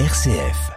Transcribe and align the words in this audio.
RCF. 0.00 0.72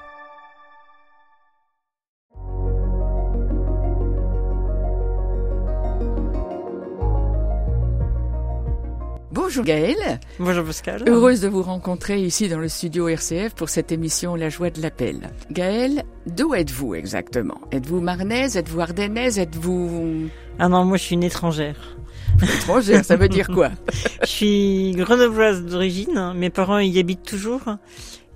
Bonjour 9.32 9.64
Gaëlle. 9.64 10.20
Bonjour 10.38 10.64
Pascal. 10.64 11.04
Heureuse 11.08 11.42
de 11.42 11.48
vous 11.48 11.64
rencontrer 11.64 12.22
ici 12.22 12.48
dans 12.48 12.60
le 12.60 12.68
studio 12.68 13.08
RCF 13.08 13.56
pour 13.56 13.70
cette 13.70 13.92
émission 13.92 14.36
La 14.36 14.50
joie 14.50 14.70
de 14.70 14.84
l'appel. 14.84 15.32
Gaëlle, 15.50 16.04
d'où 16.28 16.54
êtes-vous 16.54 16.94
exactement? 16.94 17.60
Êtes-vous 17.72 18.02
marnaise? 18.02 18.56
Êtes-vous 18.56 18.82
ardennaise? 18.82 19.40
Êtes-vous... 19.40 20.30
Ah 20.60 20.70
non, 20.70 20.86
moi 20.86 20.98
je 20.98 21.02
suis 21.02 21.16
une 21.16 21.24
étrangère. 21.24 21.98
Étrangère, 22.44 23.04
ça 23.04 23.16
veut 23.16 23.30
dire 23.30 23.48
quoi? 23.48 23.72
Je 24.22 24.28
suis 24.28 24.92
grenobloise 24.96 25.64
d'origine, 25.66 26.34
mes 26.36 26.52
parents 26.52 26.78
y 26.78 27.00
habitent 27.00 27.24
toujours 27.24 27.62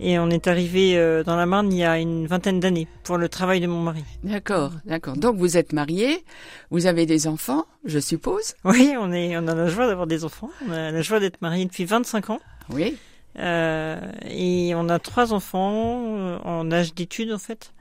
et 0.02 0.20
on 0.20 0.30
est 0.30 0.48
arrivé 0.48 0.98
euh, 0.98 1.24
dans 1.24 1.36
la 1.36 1.46
Marne 1.46 1.72
il 1.72 1.78
y 1.78 1.84
a 1.84 2.00
une 2.00 2.26
vingtaine 2.26 2.60
d'années 2.60 2.88
pour 3.04 3.18
le 3.18 3.30
travail 3.30 3.62
de 3.62 3.68
mon 3.68 3.82
mari. 3.82 4.04
D'accord, 4.24 4.74
d'accord. 4.86 5.16
Donc 5.16 5.38
vous 5.38 5.58
êtes 5.58 5.74
mariée, 5.74 6.26
vous 6.72 6.88
avez 6.88 7.06
des 7.06 7.28
enfants, 7.28 7.66
je 7.86 8.00
suppose 8.00 8.56
Oui, 8.66 8.94
on, 9.00 9.14
est, 9.14 9.38
on 9.38 9.48
a 9.48 9.56
la 9.56 9.68
joie 9.68 9.88
d'avoir 9.88 10.08
des 10.08 10.26
enfants, 10.26 10.50
on 10.68 10.72
a 10.72 10.92
la 10.92 11.02
joie 11.02 11.20
d'être 11.20 11.42
mariés 11.42 11.66
depuis 11.66 11.86
25 11.86 12.32
ans. 12.32 12.40
Oui. 12.70 12.98
Euh, 13.40 14.00
et 14.30 14.74
on 14.76 14.90
a 14.90 15.00
trois 15.00 15.34
enfants 15.34 16.04
euh, 16.08 16.38
en 16.44 16.72
âge 16.72 16.94
d'études 16.94 17.32
en 17.32 17.40
fait. 17.40 17.72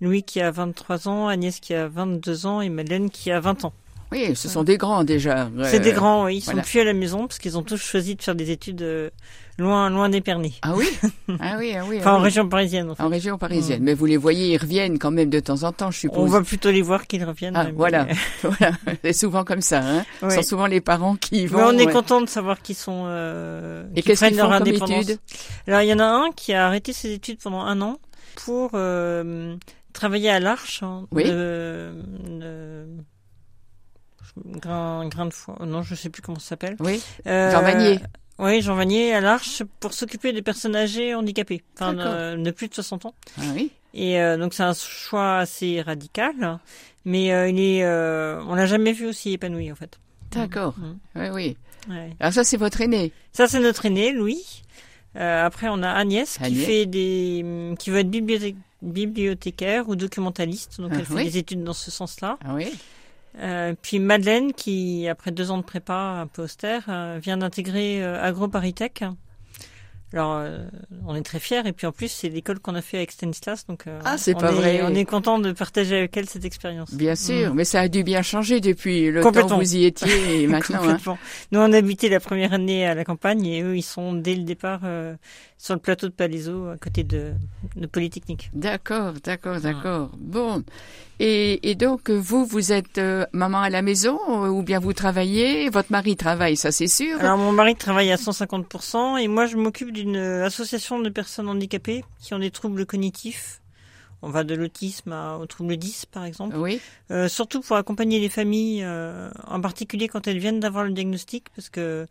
Louis 0.00 0.22
qui 0.22 0.40
a 0.40 0.50
23 0.50 1.08
ans, 1.08 1.28
Agnès 1.28 1.60
qui 1.60 1.72
a 1.72 1.88
22 1.88 2.46
ans 2.46 2.60
et 2.60 2.68
Madeleine 2.68 3.10
qui 3.10 3.30
a 3.30 3.40
20 3.40 3.64
ans. 3.64 3.72
Oui, 4.14 4.36
ce 4.36 4.48
sont 4.48 4.62
des 4.62 4.76
grands 4.78 5.02
déjà. 5.04 5.50
C'est 5.64 5.80
des 5.80 5.92
grands, 5.92 6.24
oui. 6.26 6.36
Ils 6.36 6.44
voilà. 6.44 6.62
sont 6.62 6.68
plus 6.70 6.80
à 6.80 6.84
la 6.84 6.92
maison 6.94 7.26
parce 7.26 7.38
qu'ils 7.38 7.58
ont 7.58 7.62
tous 7.62 7.76
choisi 7.76 8.14
de 8.14 8.22
faire 8.22 8.34
des 8.36 8.50
études 8.52 8.80
euh, 8.82 9.10
loin, 9.58 9.90
loin 9.90 10.08
d'Épernay. 10.08 10.52
Ah 10.62 10.72
oui 10.76 10.86
Ah 11.40 11.56
oui, 11.58 11.74
ah 11.76 11.82
oui. 11.88 11.96
Enfin, 11.98 12.10
ah 12.10 12.14
en 12.14 12.18
oui. 12.18 12.24
région 12.24 12.48
parisienne, 12.48 12.90
en 12.90 12.94
fait. 12.94 13.02
En 13.02 13.08
région 13.08 13.36
parisienne. 13.38 13.82
Mais 13.82 13.92
vous 13.94 14.06
les 14.06 14.16
voyez, 14.16 14.52
ils 14.54 14.56
reviennent 14.56 14.98
quand 15.00 15.10
même 15.10 15.30
de 15.30 15.40
temps 15.40 15.64
en 15.64 15.72
temps, 15.72 15.90
je 15.90 15.98
suppose. 15.98 16.18
On 16.18 16.26
va 16.32 16.42
plutôt 16.42 16.70
les 16.70 16.80
voir 16.82 17.06
qu'ils 17.08 17.24
reviennent. 17.24 17.56
Ah, 17.56 17.66
voilà. 17.74 18.06
voilà. 18.42 18.72
C'est 19.02 19.12
souvent 19.12 19.42
comme 19.44 19.60
ça. 19.62 19.80
Hein. 19.82 20.04
Ce 20.22 20.30
sont 20.30 20.42
souvent 20.42 20.66
les 20.66 20.80
parents 20.80 21.16
qui 21.16 21.46
vont. 21.46 21.58
Mais 21.58 21.64
on 21.64 21.78
est 21.78 21.86
ouais. 21.86 21.92
content 21.92 22.20
de 22.20 22.28
savoir 22.28 22.62
qu'ils 22.62 22.76
sont. 22.76 23.04
Euh, 23.08 23.84
Et 23.96 24.02
qu'est-ce 24.02 24.24
qu'ils 24.26 24.36
leur 24.36 24.46
comme 24.46 24.62
indépendance. 24.62 25.02
études 25.08 25.18
Alors, 25.66 25.80
il 25.82 25.88
y 25.88 25.92
en 25.92 25.98
a 25.98 26.04
un 26.06 26.30
qui 26.36 26.52
a 26.52 26.66
arrêté 26.66 26.92
ses 26.92 27.12
études 27.12 27.38
pendant 27.42 27.62
un 27.62 27.80
an 27.80 27.98
pour 28.44 28.70
euh, 28.74 29.56
travailler 29.92 30.30
à 30.30 30.38
l'Arche. 30.40 30.82
hein, 30.84 31.06
Oui. 31.10 31.24
de- 31.24 31.92
de- 32.28 32.86
Grain, 34.36 35.06
grain 35.08 35.26
de 35.26 35.32
foie. 35.32 35.56
Non, 35.64 35.82
je 35.82 35.94
sais 35.94 36.10
plus 36.10 36.22
comment 36.22 36.38
ça 36.38 36.48
s'appelle. 36.50 36.76
Oui. 36.80 37.02
Euh, 37.26 37.50
Jean 37.52 37.62
Vanier. 37.62 38.00
Oui, 38.38 38.60
Jean 38.62 38.74
Vanier 38.74 39.14
à 39.14 39.20
l'Arche 39.20 39.62
pour 39.78 39.92
s'occuper 39.94 40.32
des 40.32 40.42
personnes 40.42 40.74
âgées 40.74 41.14
handicapées, 41.14 41.62
enfin 41.76 41.92
D'accord. 41.94 42.36
de, 42.36 42.50
plus 42.50 42.68
de 42.68 42.74
60 42.74 43.06
ans. 43.06 43.14
Ah 43.38 43.42
oui. 43.54 43.70
Et 43.94 44.20
euh, 44.20 44.36
donc 44.36 44.54
c'est 44.54 44.64
un 44.64 44.74
choix 44.74 45.38
assez 45.38 45.80
radical, 45.82 46.58
mais 47.04 47.32
euh, 47.32 47.48
il 47.48 47.60
est, 47.60 47.84
euh, 47.84 48.42
on 48.48 48.56
l'a 48.56 48.66
jamais 48.66 48.92
vu 48.92 49.06
aussi 49.06 49.32
épanoui 49.32 49.70
en 49.70 49.76
fait. 49.76 50.00
D'accord. 50.32 50.74
Mhm. 50.78 50.98
Oui, 51.14 51.28
oui. 51.32 51.56
Ouais. 51.88 52.10
Alors 52.18 52.32
ça, 52.32 52.42
c'est 52.42 52.56
votre 52.56 52.80
aîné. 52.80 53.12
Ça 53.32 53.46
c'est 53.46 53.60
notre 53.60 53.86
aîné, 53.86 54.10
Louis. 54.10 54.42
Euh, 55.16 55.46
après 55.46 55.68
on 55.70 55.80
a 55.84 55.90
Agnès 55.90 56.38
qui 56.42 56.56
fait 56.56 56.86
des, 56.86 57.74
qui 57.78 57.90
veut 57.90 58.00
être 58.00 58.10
bibliothé- 58.10 58.56
bibliothécaire 58.82 59.88
ou 59.88 59.94
documentaliste, 59.94 60.80
donc 60.80 60.90
Ah, 60.92 60.96
elle 60.98 61.04
fait 61.06 61.14
oui. 61.14 61.24
des 61.26 61.38
études 61.38 61.62
dans 61.62 61.72
ce 61.72 61.92
sens-là. 61.92 62.36
Ah 62.44 62.54
oui. 62.54 62.72
Euh, 63.38 63.74
puis 63.80 63.98
Madeleine 63.98 64.52
qui 64.52 65.08
après 65.08 65.32
deux 65.32 65.50
ans 65.50 65.58
de 65.58 65.64
prépa 65.64 65.94
un 65.94 66.26
peu 66.26 66.42
austère 66.42 66.84
euh, 66.88 67.18
vient 67.20 67.36
d'intégrer 67.36 68.02
euh, 68.02 68.22
AgroParisTech. 68.22 69.04
Alors 70.14 70.36
euh, 70.38 70.58
on 71.08 71.16
est 71.16 71.22
très 71.22 71.40
fiers 71.40 71.62
et 71.66 71.72
puis 71.72 71.88
en 71.88 71.92
plus 71.92 72.08
c'est 72.08 72.28
l'école 72.28 72.60
qu'on 72.60 72.76
a 72.76 72.82
fait 72.82 72.98
avec 72.98 73.10
Stanislas 73.10 73.66
donc 73.66 73.88
euh, 73.88 73.98
Ah, 74.04 74.16
c'est 74.16 74.36
on 74.36 74.38
pas 74.38 74.52
est- 74.52 74.54
vrai. 74.54 74.80
On 74.84 74.94
est 74.94 75.04
content 75.04 75.40
de 75.40 75.50
partager 75.50 75.98
avec 75.98 76.16
elle 76.16 76.28
cette 76.28 76.44
expérience. 76.44 76.94
Bien 76.94 77.16
sûr, 77.16 77.52
mais 77.52 77.64
ça 77.64 77.80
a 77.80 77.88
dû 77.88 78.04
bien 78.04 78.22
changer 78.22 78.60
depuis 78.60 79.10
le 79.10 79.22
temps 79.22 79.56
où 79.56 79.58
vous 79.60 79.74
y 79.76 79.84
étiez 79.86 80.42
et 80.42 80.46
maintenant. 80.54 80.76
hein. 80.76 80.86
Complètement. 80.86 81.18
Nous, 81.50 81.58
on 81.58 81.72
habitait 81.72 82.08
la 82.08 82.20
première 82.20 82.52
année 82.52 82.86
à 82.86 82.94
la 82.94 83.04
campagne 83.04 83.44
et 83.44 83.62
eux, 83.62 83.76
ils 83.76 83.82
sont 83.82 84.12
dès 84.12 84.36
le 84.36 84.44
départ 84.44 84.80
euh, 84.84 85.16
sur 85.58 85.74
le 85.74 85.80
plateau 85.80 86.06
de 86.06 86.12
Palaiso, 86.12 86.68
à 86.68 86.76
côté 86.76 87.02
de, 87.02 87.32
de 87.74 87.86
Polytechnique. 87.86 88.50
D'accord, 88.54 89.14
d'accord, 89.24 89.58
d'accord. 89.60 90.10
Bon. 90.16 90.62
Et, 91.20 91.70
et 91.70 91.74
donc, 91.74 92.10
vous, 92.10 92.44
vous 92.44 92.72
êtes 92.72 93.00
maman 93.32 93.60
à 93.62 93.70
la 93.70 93.82
maison 93.82 94.18
ou 94.48 94.62
bien 94.62 94.78
vous 94.80 94.92
travaillez? 94.92 95.68
Votre 95.70 95.90
mari 95.92 96.16
travaille, 96.16 96.56
ça 96.56 96.70
c'est 96.72 96.88
sûr. 96.88 97.18
Alors, 97.20 97.38
mon 97.38 97.52
mari 97.52 97.76
travaille 97.76 98.10
à 98.12 98.16
150% 98.16 99.18
et 99.18 99.28
moi, 99.28 99.46
je 99.46 99.56
m'occupe 99.56 99.92
d'une 100.04 100.16
association 100.16 100.98
de 101.00 101.08
personnes 101.08 101.48
handicapées 101.48 102.04
qui 102.20 102.34
ont 102.34 102.38
des 102.38 102.50
troubles 102.50 102.86
cognitifs. 102.86 103.60
On 104.22 104.30
va 104.30 104.42
de 104.44 104.54
l'autisme 104.54 105.12
au 105.40 105.44
trouble 105.46 105.76
10, 105.76 106.06
par 106.06 106.24
exemple. 106.24 106.56
Oui, 106.56 106.80
Euh, 107.10 107.28
surtout 107.28 107.60
pour 107.60 107.76
accompagner 107.76 108.20
les 108.20 108.30
familles, 108.30 108.82
euh, 108.82 109.30
en 109.46 109.60
particulier 109.60 110.08
quand 110.08 110.26
elles 110.26 110.38
viennent 110.38 110.60
d'avoir 110.60 110.84
le 110.84 110.92
diagnostic, 110.92 111.44
parce 111.54 111.68
que 111.68 112.06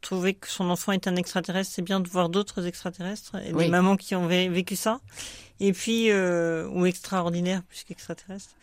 trouver 0.00 0.32
que 0.34 0.48
son 0.48 0.70
enfant 0.70 0.92
est 0.92 1.06
un 1.08 1.16
extraterrestre, 1.16 1.72
c'est 1.74 1.82
bien 1.82 2.00
de 2.00 2.08
voir 2.08 2.28
d'autres 2.28 2.66
extraterrestres 2.66 3.34
et 3.44 3.52
Oui. 3.52 3.64
des 3.64 3.70
mamans 3.70 3.96
qui 3.96 4.14
ont 4.14 4.28
vé- 4.28 4.48
vécu 4.48 4.76
ça. 4.76 5.00
Et 5.60 5.72
puis 5.72 6.10
euh, 6.10 6.68
ou 6.68 6.86
extraordinaire 6.86 7.62
plus 7.64 7.82
qu'extraterrestre. 7.84 8.54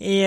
Et 0.00 0.20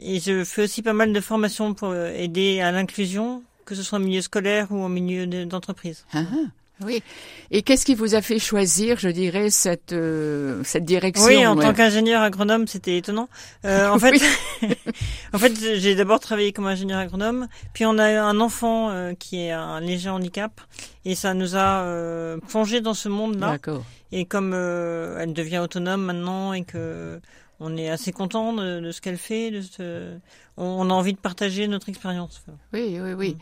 et 0.00 0.20
je 0.20 0.44
fais 0.44 0.64
aussi 0.64 0.82
pas 0.82 0.92
mal 0.92 1.12
de 1.12 1.20
formations 1.20 1.74
pour 1.74 1.94
aider 1.94 2.60
à 2.60 2.72
l'inclusion, 2.72 3.42
que 3.64 3.74
ce 3.74 3.82
soit 3.82 3.98
en 3.98 4.02
milieu 4.02 4.20
scolaire 4.20 4.68
ou 4.70 4.82
en 4.82 4.88
milieu 4.88 5.26
de- 5.26 5.44
d'entreprise. 5.44 6.04
Ah, 6.12 6.22
ah, 6.32 6.36
oui. 6.84 7.02
Et 7.52 7.62
qu'est-ce 7.62 7.84
qui 7.86 7.94
vous 7.94 8.14
a 8.16 8.20
fait 8.22 8.38
choisir, 8.40 8.98
je 8.98 9.08
dirais, 9.08 9.48
cette 9.50 9.92
euh, 9.92 10.60
cette 10.64 10.84
direction 10.84 11.24
Oui, 11.26 11.46
en 11.46 11.56
ouais. 11.56 11.64
tant 11.64 11.72
qu'ingénieur 11.72 12.20
agronome, 12.22 12.66
c'était 12.66 12.96
étonnant. 12.98 13.28
Euh, 13.64 13.88
en 13.90 13.98
fait, 13.98 14.20
en 15.32 15.38
fait, 15.38 15.52
j'ai 15.78 15.94
d'abord 15.94 16.20
travaillé 16.20 16.52
comme 16.52 16.66
ingénieur 16.66 16.98
agronome, 16.98 17.46
puis 17.72 17.86
on 17.86 17.98
a 17.98 18.12
eu 18.12 18.16
un 18.16 18.40
enfant 18.40 18.90
euh, 18.90 19.14
qui 19.14 19.40
est 19.40 19.52
un 19.52 19.80
léger 19.80 20.10
handicap, 20.10 20.60
et 21.04 21.14
ça 21.14 21.32
nous 21.34 21.54
a 21.56 22.36
plongé 22.48 22.80
dans 22.80 22.94
ce 22.94 23.08
monde-là. 23.08 23.50
D'accord. 23.52 23.84
Et 24.12 24.24
comme 24.26 24.52
elle 24.54 25.32
devient 25.32 25.58
autonome 25.58 26.02
maintenant 26.02 26.52
et 26.52 26.62
que 26.64 27.20
on 27.64 27.76
est 27.76 27.88
assez 27.88 28.12
content 28.12 28.52
de, 28.52 28.80
de 28.80 28.92
ce 28.92 29.00
qu'elle 29.00 29.16
fait, 29.18 29.50
de 29.50 29.60
ce... 29.62 30.16
on, 30.56 30.88
a 30.90 30.92
envie 30.92 31.14
de 31.14 31.18
partager 31.18 31.66
notre 31.66 31.88
expérience. 31.88 32.44
Oui, 32.72 32.98
oui, 33.00 33.12
oui. 33.14 33.36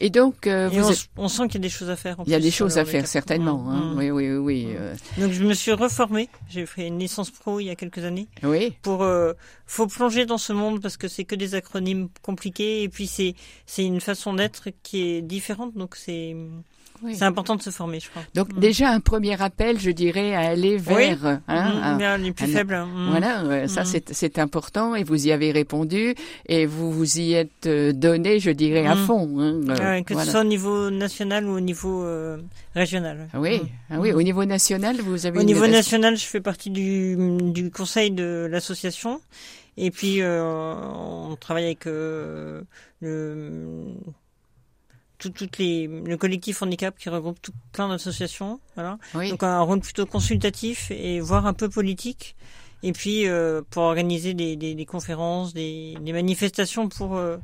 Et 0.00 0.10
donc, 0.10 0.46
euh, 0.46 0.68
Mm. 0.70 0.72
Et 0.72 0.78
vous 0.80 0.86
on, 0.88 0.90
êtes- 0.92 1.08
on 1.16 1.28
sent 1.28 1.42
qu'il 1.48 1.54
y 1.56 1.64
a 1.64 1.66
des 1.68 1.68
choses 1.68 1.90
à 1.90 1.96
faire. 1.96 2.20
en 2.20 2.24
il 2.24 2.30
y 2.30 2.34
a 2.34 2.38
plus 2.38 2.44
des 2.44 2.50
choses 2.50 2.78
à 2.78 2.84
faire 2.84 3.06
certainement. 3.06 3.58
Mm, 3.58 3.68
hein. 3.68 3.92
mm. 3.94 3.98
Oui, 3.98 4.10
oui, 4.10 4.30
oui, 4.30 4.38
oui. 4.38 4.66
euh, 4.76 4.94
Donc 5.18 5.32
je 5.32 5.42
me 5.44 5.54
suis 5.54 5.72
reformée. 5.72 6.28
J'ai 6.48 6.64
fait 6.66 6.86
une 6.86 6.98
licence 6.98 7.30
pro 7.30 7.60
il 7.60 7.64
y 7.66 7.70
a 7.70 7.74
quelques 7.76 8.04
années. 8.04 8.28
oui. 8.42 8.74
pour 8.82 9.02
euh, 9.02 9.32
faut 9.66 9.86
plonger 9.86 10.26
dans 10.26 10.38
ce 10.38 10.52
monde 10.52 10.80
parce 10.80 10.96
que 10.96 11.08
c'est 11.08 11.24
que 11.24 11.34
des 11.34 11.54
acronymes 11.54 12.08
compliqués 12.22 12.82
et 12.84 12.88
puis 12.88 13.06
c'est 13.06 13.34
c'est 13.66 13.84
une 13.84 14.00
façon 14.00 14.32
d'être 14.34 14.68
qui 14.82 15.02
est 15.02 15.22
différente 15.22 15.74
donc 15.74 15.96
c'est 15.96 16.36
Oui. 17.02 17.14
c'est 17.14 17.24
important 17.24 17.56
de 17.56 17.62
se 17.62 17.68
former 17.70 18.00
je 18.00 18.08
crois. 18.08 18.22
Donc 18.34 18.52
Mm. 18.54 18.58
déjà 18.60 18.90
un 18.90 19.00
premier 19.00 19.40
appel, 19.42 19.78
je 19.78 19.90
dirais, 19.90 20.34
à 20.34 20.40
aller 20.48 20.78
vers. 20.78 21.26
hein, 21.26 21.40
Mm, 21.46 21.82
un- 21.82 21.96
bien, 21.98 22.16
les 22.18 22.32
plus 22.32 22.46
un- 22.46 22.48
faibles. 22.48 22.74
mm. 22.76 23.10
Voilà, 23.10 23.68
ça 23.68 23.82
c'est 23.84 24.38
important 24.38 24.94
et 24.94 25.04
vous 25.04 25.26
y 25.26 25.30
avez 25.32 25.52
répondu 25.52 26.14
et 26.48 26.64
vous 26.64 26.90
vous 26.90 27.18
y 27.18 27.34
êtes 27.34 27.66
euh, 27.66 27.92
donné, 27.92 28.38
je 28.40 28.50
dirais, 28.50 28.86
à 28.86 28.96
fond. 28.96 29.28
hein, 29.40 29.60
euh, 29.68 30.02
que 30.02 30.14
voilà. 30.14 30.24
ce 30.26 30.30
soit 30.32 30.40
au 30.40 30.44
niveau 30.44 30.88
national 30.90 31.46
ou 31.46 31.56
au 31.56 31.60
niveau 31.60 32.02
euh, 32.02 32.38
régional. 32.74 33.28
Ah 33.34 33.40
oui, 33.40 33.58
Mm. 33.58 33.68
ah 33.90 34.00
oui, 34.00 34.12
au 34.12 34.22
niveau 34.22 34.44
national, 34.46 34.96
vous 35.00 35.26
avez 35.26 35.38
Au 35.38 35.42
une 35.42 35.46
niveau 35.48 35.66
national, 35.66 36.16
je 36.16 36.24
fais 36.24 36.40
partie 36.40 36.70
du, 36.70 37.16
du 37.52 37.70
conseil 37.70 38.10
de 38.10 38.48
l'association. 38.50 39.20
Et 39.76 39.90
puis, 39.90 40.22
euh, 40.22 40.42
on 40.42 41.36
travaille 41.38 41.66
avec 41.66 41.86
euh, 41.86 42.62
le, 43.02 43.84
tout, 45.18 45.30
toutes 45.30 45.58
les, 45.58 45.86
le 45.86 46.16
collectif 46.16 46.62
handicap 46.62 46.96
qui 46.98 47.08
regroupe 47.08 47.40
tout, 47.42 47.52
plein 47.72 47.88
d'associations. 47.88 48.60
Voilà. 48.74 48.98
Oui, 49.14 49.30
Donc, 49.30 49.42
un 49.42 49.60
rôle 49.60 49.80
plutôt 49.80 50.06
consultatif 50.06 50.90
et 50.90 51.20
voire 51.20 51.46
un 51.46 51.52
peu 51.54 51.68
politique. 51.68 52.36
Et 52.82 52.92
puis, 52.92 53.26
euh, 53.26 53.62
pour 53.70 53.82
organiser 53.84 54.34
des, 54.34 54.56
des, 54.56 54.74
des 54.74 54.86
conférences, 54.86 55.54
des, 55.54 55.96
des 56.00 56.12
manifestations 56.12 56.88
pour, 56.88 57.16
euh, 57.16 57.38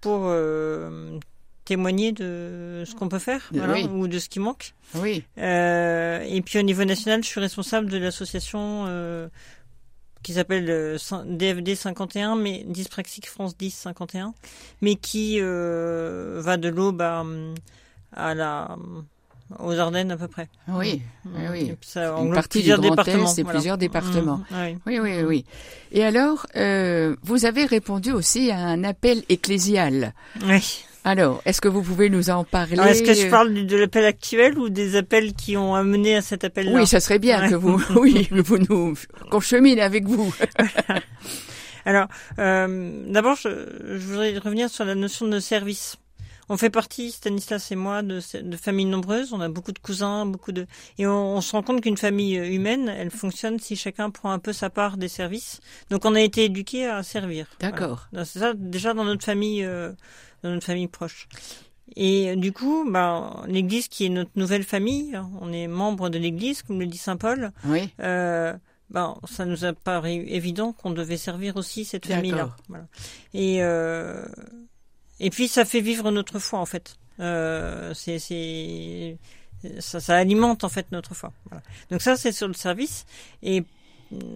pour 0.00 0.22
euh, 0.24 1.18
témoigner 1.64 2.10
de 2.12 2.82
ce 2.84 2.94
qu'on 2.96 3.08
peut 3.08 3.20
faire 3.20 3.48
Oui. 3.52 3.84
ou 3.92 4.08
de 4.08 4.18
ce 4.18 4.28
qui 4.28 4.40
manque. 4.40 4.74
oui, 4.96 5.24
et 5.36 6.42
puis 6.44 6.58
au 6.58 6.62
niveau 6.62 6.84
national, 6.84 7.22
je 7.22 7.28
suis 7.28 7.40
responsable 7.40 7.88
de 7.88 7.98
l'association 7.98 8.86
qui 10.22 10.34
s'appelle 10.34 10.66
euh, 10.68 10.96
DFD 11.26 11.74
51, 11.74 12.36
mais 12.36 12.64
Dyspraxique 12.66 13.28
France 13.28 13.56
10 13.56 13.70
51, 13.70 14.34
mais 14.80 14.94
qui 14.96 15.38
euh, 15.40 16.40
va 16.42 16.56
de 16.56 16.68
l'Aube 16.68 17.00
à, 17.02 17.24
à 18.14 18.34
la 18.34 18.76
aux 19.58 19.78
Ardennes 19.78 20.10
à 20.10 20.16
peu 20.16 20.28
près. 20.28 20.48
oui, 20.68 21.02
oui, 21.26 21.42
oui. 21.50 21.76
Puis 21.78 21.90
ça 21.90 22.16
Une 22.18 22.32
partie 22.32 22.58
du 22.58 22.62
plusieurs 22.62 22.80
Grand 22.80 22.90
départements. 22.90 23.30
Est 23.30 23.38
et 23.38 23.42
voilà. 23.42 23.58
plusieurs 23.58 23.78
départements. 23.78 24.40
Mmh, 24.50 24.54
oui. 24.54 24.78
Oui, 24.86 24.98
oui, 24.98 25.22
oui. 25.22 25.44
Et 25.90 26.04
alors, 26.04 26.46
euh, 26.56 27.16
vous 27.22 27.44
avez 27.44 27.66
répondu 27.66 28.12
aussi 28.12 28.50
à 28.50 28.58
un 28.58 28.82
appel 28.84 29.22
ecclésial. 29.28 30.14
Oui. 30.46 30.84
Alors, 31.04 31.42
est-ce 31.44 31.60
que 31.60 31.68
vous 31.68 31.82
pouvez 31.82 32.10
nous 32.10 32.30
en 32.30 32.44
parler? 32.44 32.78
Est-ce 32.78 33.02
que 33.02 33.14
je 33.14 33.28
parle 33.28 33.66
de, 33.66 33.76
l'appel 33.76 34.04
actuel 34.04 34.58
ou 34.58 34.68
des 34.68 34.96
appels 34.96 35.32
qui 35.34 35.56
ont 35.56 35.74
amené 35.74 36.16
à 36.16 36.22
cet 36.22 36.44
appel-là? 36.44 36.72
Oui, 36.72 36.86
ça 36.86 37.00
serait 37.00 37.18
bien 37.18 37.48
que 37.48 37.54
vous, 37.54 37.82
oui, 37.96 38.28
que 38.28 38.40
vous 38.40 38.58
nous, 38.58 38.94
qu'on 39.30 39.40
chemine 39.40 39.80
avec 39.80 40.06
vous. 40.06 40.32
Alors, 41.84 42.06
euh, 42.38 43.04
d'abord, 43.08 43.36
je, 43.36 43.48
je, 43.82 44.06
voudrais 44.06 44.38
revenir 44.38 44.70
sur 44.70 44.84
la 44.84 44.94
notion 44.94 45.26
de 45.26 45.40
service. 45.40 45.96
On 46.48 46.56
fait 46.56 46.70
partie, 46.70 47.12
Stanislas 47.12 47.72
et 47.72 47.76
moi, 47.76 48.02
de, 48.02 48.20
de 48.42 48.56
familles 48.56 48.86
nombreuses. 48.86 49.32
On 49.32 49.40
a 49.40 49.48
beaucoup 49.48 49.72
de 49.72 49.78
cousins, 49.78 50.26
beaucoup 50.26 50.52
de, 50.52 50.66
et 50.98 51.06
on, 51.06 51.40
se 51.40 51.52
rend 51.52 51.62
compte 51.62 51.80
qu'une 51.80 51.96
famille 51.96 52.34
humaine, 52.34 52.88
elle 52.88 53.10
fonctionne 53.10 53.58
si 53.58 53.74
chacun 53.74 54.10
prend 54.10 54.32
un 54.32 54.38
peu 54.38 54.52
sa 54.52 54.68
part 54.68 54.96
des 54.96 55.08
services. 55.08 55.60
Donc, 55.90 56.04
on 56.04 56.14
a 56.14 56.20
été 56.20 56.44
éduqués 56.44 56.86
à 56.86 57.02
servir. 57.02 57.46
D'accord. 57.60 58.08
C'est 58.24 58.40
ça, 58.40 58.54
déjà 58.54 58.92
dans 58.92 59.04
notre 59.04 59.24
famille, 59.24 59.64
euh, 59.64 59.92
dans 60.42 60.50
notre 60.50 60.66
famille 60.66 60.88
proche. 60.88 61.28
Et 61.96 62.36
du 62.36 62.52
coup, 62.52 62.88
bah, 62.90 63.42
l'Église 63.46 63.88
qui 63.88 64.06
est 64.06 64.08
notre 64.08 64.30
nouvelle 64.36 64.64
famille, 64.64 65.18
on 65.40 65.52
est 65.52 65.66
membre 65.66 66.08
de 66.08 66.18
l'Église, 66.18 66.62
comme 66.62 66.80
le 66.80 66.86
dit 66.86 66.98
saint 66.98 67.16
Paul. 67.16 67.52
Oui. 67.64 67.90
Euh, 68.00 68.54
ben, 68.90 69.18
ça 69.24 69.46
nous 69.46 69.64
a 69.64 69.72
paru 69.72 70.10
évident 70.10 70.72
qu'on 70.72 70.90
devait 70.90 71.16
servir 71.16 71.56
aussi 71.56 71.84
cette 71.84 72.06
famille-là. 72.06 72.54
Voilà. 72.68 72.86
Et 73.32 73.62
euh, 73.62 74.24
et 75.18 75.30
puis 75.30 75.48
ça 75.48 75.64
fait 75.64 75.80
vivre 75.80 76.10
notre 76.10 76.38
foi 76.38 76.58
en 76.58 76.66
fait. 76.66 76.96
Euh, 77.20 77.94
c'est 77.94 78.18
c'est 78.18 79.18
ça, 79.78 80.00
ça, 80.00 80.16
alimente 80.16 80.64
en 80.64 80.68
fait 80.68 80.92
notre 80.92 81.14
foi. 81.14 81.32
Voilà. 81.46 81.62
Donc 81.90 82.02
ça 82.02 82.16
c'est 82.16 82.32
sur 82.32 82.48
le 82.48 82.54
service 82.54 83.06
et 83.42 83.64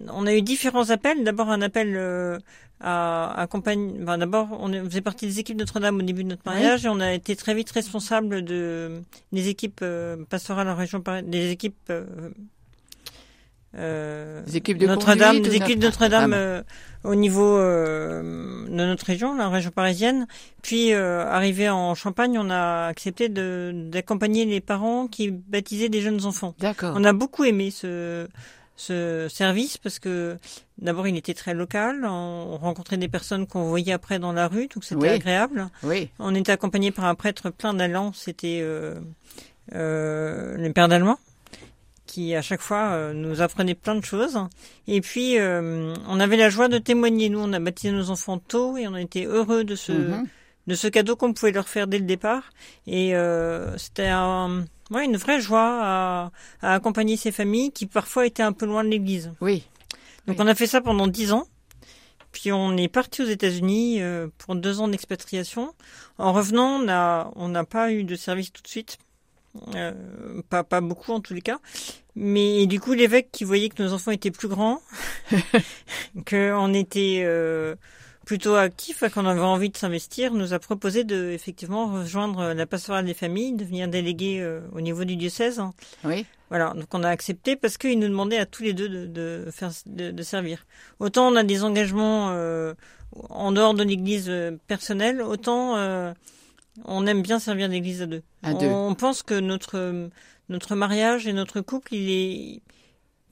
on 0.09 0.25
a 0.25 0.33
eu 0.33 0.41
différents 0.41 0.89
appels. 0.89 1.23
D'abord 1.23 1.49
un 1.49 1.61
appel 1.61 1.95
euh, 1.95 2.37
à 2.79 3.41
accompagner. 3.41 3.99
Ben, 3.99 4.17
D'abord 4.17 4.49
on 4.59 4.71
faisait 4.85 5.01
partie 5.01 5.27
des 5.27 5.39
équipes 5.39 5.57
Notre-Dame 5.57 5.97
au 5.97 6.01
début 6.01 6.23
de 6.23 6.29
notre 6.29 6.43
mariage 6.45 6.85
et 6.85 6.89
on 6.89 6.99
a 6.99 7.13
été 7.13 7.35
très 7.35 7.53
vite 7.53 7.71
responsable 7.71 8.43
de 8.43 9.01
des 9.31 9.49
équipes 9.49 9.79
euh, 9.81 10.17
pastorales 10.29 10.69
en 10.69 10.75
région 10.75 11.03
des 11.23 11.51
équipes 11.51 11.91
euh, 13.75 14.41
équipes 14.53 14.77
de 14.77 14.87
Notre-Dame, 14.87 15.41
des 15.41 15.55
équipes 15.55 15.79
de 15.79 15.85
Notre-Dame 15.85 16.33
euh, 16.33 16.63
au 17.03 17.13
niveau 17.13 17.57
euh, 17.57 18.65
de 18.65 18.73
notre 18.73 19.05
région, 19.05 19.35
la 19.35 19.49
région 19.49 19.71
parisienne. 19.71 20.25
Puis 20.63 20.93
arrivé 20.93 21.69
en 21.69 21.93
Champagne, 21.93 22.39
on 22.39 22.49
a 22.49 22.87
accepté 22.87 23.29
d'accompagner 23.29 24.45
les 24.45 24.61
parents 24.61 25.07
qui 25.07 25.31
baptisaient 25.31 25.89
des 25.89 26.01
jeunes 26.01 26.25
enfants. 26.25 26.55
D'accord. 26.59 26.93
On 26.97 27.03
a 27.03 27.13
beaucoup 27.13 27.43
aimé 27.43 27.69
ce 27.71 28.27
ce 28.77 29.27
service 29.29 29.77
parce 29.77 29.99
que 29.99 30.37
d'abord 30.77 31.07
il 31.07 31.17
était 31.17 31.33
très 31.33 31.53
local, 31.53 32.05
on 32.05 32.57
rencontrait 32.57 32.97
des 32.97 33.09
personnes 33.09 33.45
qu'on 33.45 33.63
voyait 33.63 33.91
après 33.91 34.19
dans 34.19 34.31
la 34.31 34.47
rue, 34.47 34.67
donc 34.67 34.85
c'était 34.85 35.09
agréable. 35.09 35.67
Oui. 35.83 36.09
On 36.19 36.33
était 36.33 36.53
accompagné 36.53 36.91
par 36.91 37.05
un 37.05 37.15
prêtre 37.15 37.49
plein 37.49 37.73
d'allants, 37.73 38.13
c'était 38.13 38.59
euh, 38.61 38.95
euh, 39.73 40.55
le 40.57 40.71
père 40.71 40.87
d'allemand 40.87 41.17
qui 42.07 42.33
à 42.33 42.41
chaque 42.41 42.61
fois 42.61 42.87
euh, 42.91 43.13
nous 43.13 43.41
apprenait 43.41 43.75
plein 43.75 43.93
de 43.93 44.03
choses. 44.03 44.39
Et 44.87 45.01
puis 45.01 45.37
euh, 45.37 45.93
on 46.07 46.19
avait 46.19 46.37
la 46.37 46.49
joie 46.49 46.69
de 46.69 46.79
témoigner. 46.79 47.29
Nous, 47.29 47.39
on 47.39 47.53
a 47.53 47.59
baptisé 47.59 47.93
nos 47.93 48.09
enfants 48.09 48.39
tôt 48.39 48.77
et 48.77 48.87
on 48.87 48.95
était 48.95 49.25
heureux 49.25 49.63
de 49.63 49.75
ce 49.75 49.91
mhm. 49.91 50.27
de 50.65 50.75
ce 50.75 50.87
cadeau 50.87 51.15
qu'on 51.15 51.33
pouvait 51.33 51.51
leur 51.51 51.67
faire 51.67 51.85
dès 51.85 51.99
le 51.99 52.05
départ. 52.05 52.43
Et 52.87 53.13
euh, 53.15 53.77
c'était 53.77 54.07
un, 54.07 54.65
ouais, 54.91 55.05
une 55.05 55.17
vraie 55.17 55.39
joie 55.41 55.79
à, 55.81 56.31
à, 56.61 56.73
accompagner 56.73 57.17
ces 57.17 57.31
familles 57.31 57.71
qui 57.71 57.85
parfois 57.85 58.25
étaient 58.25 58.43
un 58.43 58.53
peu 58.53 58.65
loin 58.65 58.83
de 58.83 58.89
l'Église. 58.89 59.31
Oui. 59.41 59.67
Donc 60.27 60.37
on 60.39 60.47
a 60.47 60.55
fait 60.55 60.67
ça 60.67 60.81
pendant 60.81 61.07
dix 61.07 61.31
ans. 61.31 61.47
Puis 62.31 62.51
on 62.51 62.75
est 62.77 62.89
parti 62.89 63.23
aux 63.23 63.27
États-Unis 63.27 64.01
pour 64.37 64.55
deux 64.55 64.79
ans 64.81 64.87
d'expatriation. 64.87 65.73
En 66.17 66.33
revenant, 66.33 66.75
on 66.75 66.83
n'a 66.83 67.31
on 67.35 67.47
n'a 67.47 67.63
pas 67.63 67.91
eu 67.91 68.03
de 68.03 68.15
service 68.15 68.51
tout 68.51 68.61
de 68.61 68.67
suite 68.67 68.99
euh, 69.75 69.93
pas, 70.49 70.63
pas 70.63 70.81
beaucoup 70.81 71.11
en 71.11 71.19
tous 71.19 71.33
les 71.33 71.41
cas. 71.41 71.59
Mais 72.15 72.65
du 72.65 72.79
coup, 72.79 72.93
l'évêque 72.93 73.29
qui 73.31 73.43
voyait 73.43 73.69
que 73.69 73.81
nos 73.81 73.93
enfants 73.93 74.11
étaient 74.11 74.31
plus 74.31 74.47
grands, 74.47 74.81
qu'on 76.29 76.73
était 76.73 77.21
euh, 77.23 77.75
plutôt 78.27 78.55
actifs, 78.55 79.05
qu'on 79.13 79.25
avait 79.25 79.39
envie 79.39 79.69
de 79.69 79.77
s'investir, 79.77 80.33
nous 80.33 80.51
a 80.51 80.59
proposé 80.59 81.05
de 81.05 81.29
effectivement 81.29 81.87
rejoindre 81.87 82.51
la 82.51 82.65
pastorale 82.65 83.05
des 83.05 83.13
familles, 83.13 83.53
devenir 83.53 83.87
délégué 83.87 84.41
euh, 84.41 84.59
au 84.73 84.81
niveau 84.81 85.05
du 85.05 85.15
diocèse. 85.15 85.61
Oui. 86.03 86.25
Voilà, 86.49 86.73
donc 86.75 86.93
on 86.93 87.03
a 87.03 87.09
accepté 87.09 87.55
parce 87.55 87.77
qu'il 87.77 87.97
nous 87.97 88.09
demandait 88.09 88.37
à 88.37 88.45
tous 88.45 88.63
les 88.63 88.73
deux 88.73 88.89
de, 88.89 89.05
de 89.05 89.49
faire 89.49 89.71
de, 89.85 90.11
de, 90.11 90.23
servir. 90.23 90.65
Autant 90.99 91.29
on 91.29 91.37
a 91.37 91.43
des 91.43 91.63
engagements 91.63 92.31
euh, 92.31 92.73
en 93.29 93.53
dehors 93.53 93.73
de 93.73 93.83
l'Église 93.83 94.29
personnelle, 94.67 95.21
autant 95.21 95.77
on 96.83 97.07
aime 97.07 97.21
bien 97.21 97.39
servir 97.39 97.69
l'église 97.69 98.01
à 98.01 98.07
deux. 98.07 98.23
À 98.43 98.53
deux. 98.53 98.67
On 98.67 98.93
pense 98.93 99.23
que 99.23 99.39
notre 99.39 100.09
notre 100.49 100.75
mariage 100.75 101.27
et 101.27 101.33
notre 101.33 101.61
couple, 101.61 101.93
il 101.93 102.09
est, 102.09 102.61